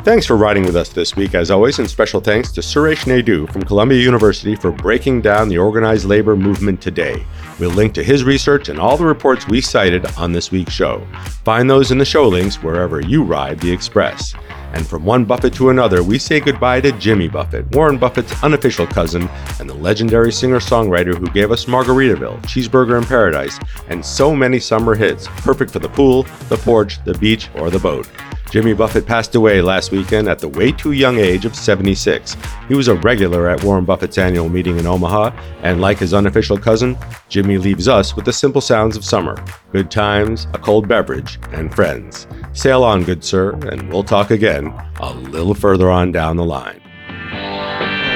Thanks 0.05 0.27
for 0.27 0.37
riding 0.37 0.65
with 0.65 0.77
us 0.77 0.91
this 0.91 1.17
week, 1.17 1.35
as 1.35 1.51
always, 1.51 1.79
and 1.79 1.89
special 1.89 2.21
thanks 2.21 2.53
to 2.53 2.61
Suresh 2.61 3.07
Naidu 3.07 3.47
from 3.47 3.63
Columbia 3.63 3.99
University 3.99 4.55
for 4.55 4.71
breaking 4.71 5.23
down 5.23 5.49
the 5.49 5.57
organized 5.57 6.05
labor 6.05 6.37
movement 6.37 6.83
today. 6.83 7.25
We'll 7.59 7.71
link 7.71 7.95
to 7.95 8.05
his 8.05 8.23
research 8.23 8.69
and 8.69 8.79
all 8.79 8.99
the 8.99 9.07
reports 9.07 9.49
we 9.49 9.63
cited 9.63 10.05
on 10.19 10.31
this 10.31 10.51
week's 10.51 10.75
show. 10.75 11.07
Find 11.43 11.71
those 11.71 11.91
in 11.91 11.97
the 11.97 12.05
show 12.05 12.29
links 12.29 12.63
wherever 12.63 13.01
you 13.01 13.23
ride 13.23 13.59
the 13.61 13.73
Express. 13.73 14.35
And 14.75 14.87
from 14.87 15.07
one 15.07 15.25
Buffett 15.25 15.55
to 15.55 15.71
another, 15.71 16.03
we 16.03 16.19
say 16.19 16.39
goodbye 16.39 16.83
to 16.83 16.93
Jimmy 16.93 17.29
Buffett, 17.29 17.75
Warren 17.75 17.97
Buffett's 17.97 18.43
unofficial 18.43 18.87
cousin, 18.87 19.27
and 19.59 19.71
the 19.71 19.75
legendary 19.75 20.33
singer 20.33 20.61
songwriter 20.61 21.17
who 21.17 21.29
gave 21.29 21.51
us 21.51 21.65
Margaritaville, 21.65 22.43
Cheeseburger 22.43 22.99
in 22.99 23.07
Paradise, 23.07 23.59
and 23.89 24.05
so 24.05 24.37
many 24.37 24.61
summer 24.61 24.95
hits, 24.95 25.29
perfect 25.29 25.71
for 25.71 25.79
the 25.79 25.89
pool, 25.89 26.25
the 26.51 26.59
porch, 26.59 27.03
the 27.05 27.15
beach, 27.15 27.49
or 27.55 27.71
the 27.71 27.79
boat. 27.79 28.07
Jimmy 28.55 28.73
Buffett 28.73 29.05
passed 29.05 29.35
away 29.35 29.61
last 29.61 29.91
weekend 29.91 30.29
at 30.29 30.39
the 30.39 30.49
way 30.49 30.71
too 30.71 30.93
young 30.93 31.19
age 31.19 31.45
of 31.45 31.57
76. 31.57 32.37
He 32.69 32.77
was 32.77 32.87
a 32.87 32.95
regular 32.95 33.49
at 33.49 33.65
Warren 33.65 33.85
Buffett's 33.85 34.17
annual 34.17 34.49
meeting 34.49 34.79
in 34.79 34.87
Omaha, 34.87 35.33
and 35.65 35.81
like 35.81 35.99
his 35.99 36.15
unofficial 36.15 36.57
cousin, 36.57 36.97
Jimmy 37.29 37.59
leaves 37.59 37.89
us 37.89 38.15
with 38.15 38.27
the 38.27 38.33
simple 38.33 38.61
sounds 38.61 38.97
of 38.97 39.05
summer 39.05 39.45
good 39.73 39.91
times, 39.91 40.47
a 40.55 40.59
cold 40.61 40.87
beverage, 40.87 41.41
and 41.51 41.75
friends. 41.75 42.29
Sail 42.53 42.85
on, 42.85 43.03
good 43.03 43.25
sir, 43.25 43.55
and 43.73 43.93
we'll 43.93 44.05
talk 44.05 44.31
again 44.31 44.73
a 45.01 45.13
little 45.13 45.55
further 45.55 45.91
on 45.91 46.13
down 46.13 46.37
the 46.37 46.45
line. 46.45 46.81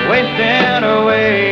Wasting 0.08 0.84
away 0.84 1.47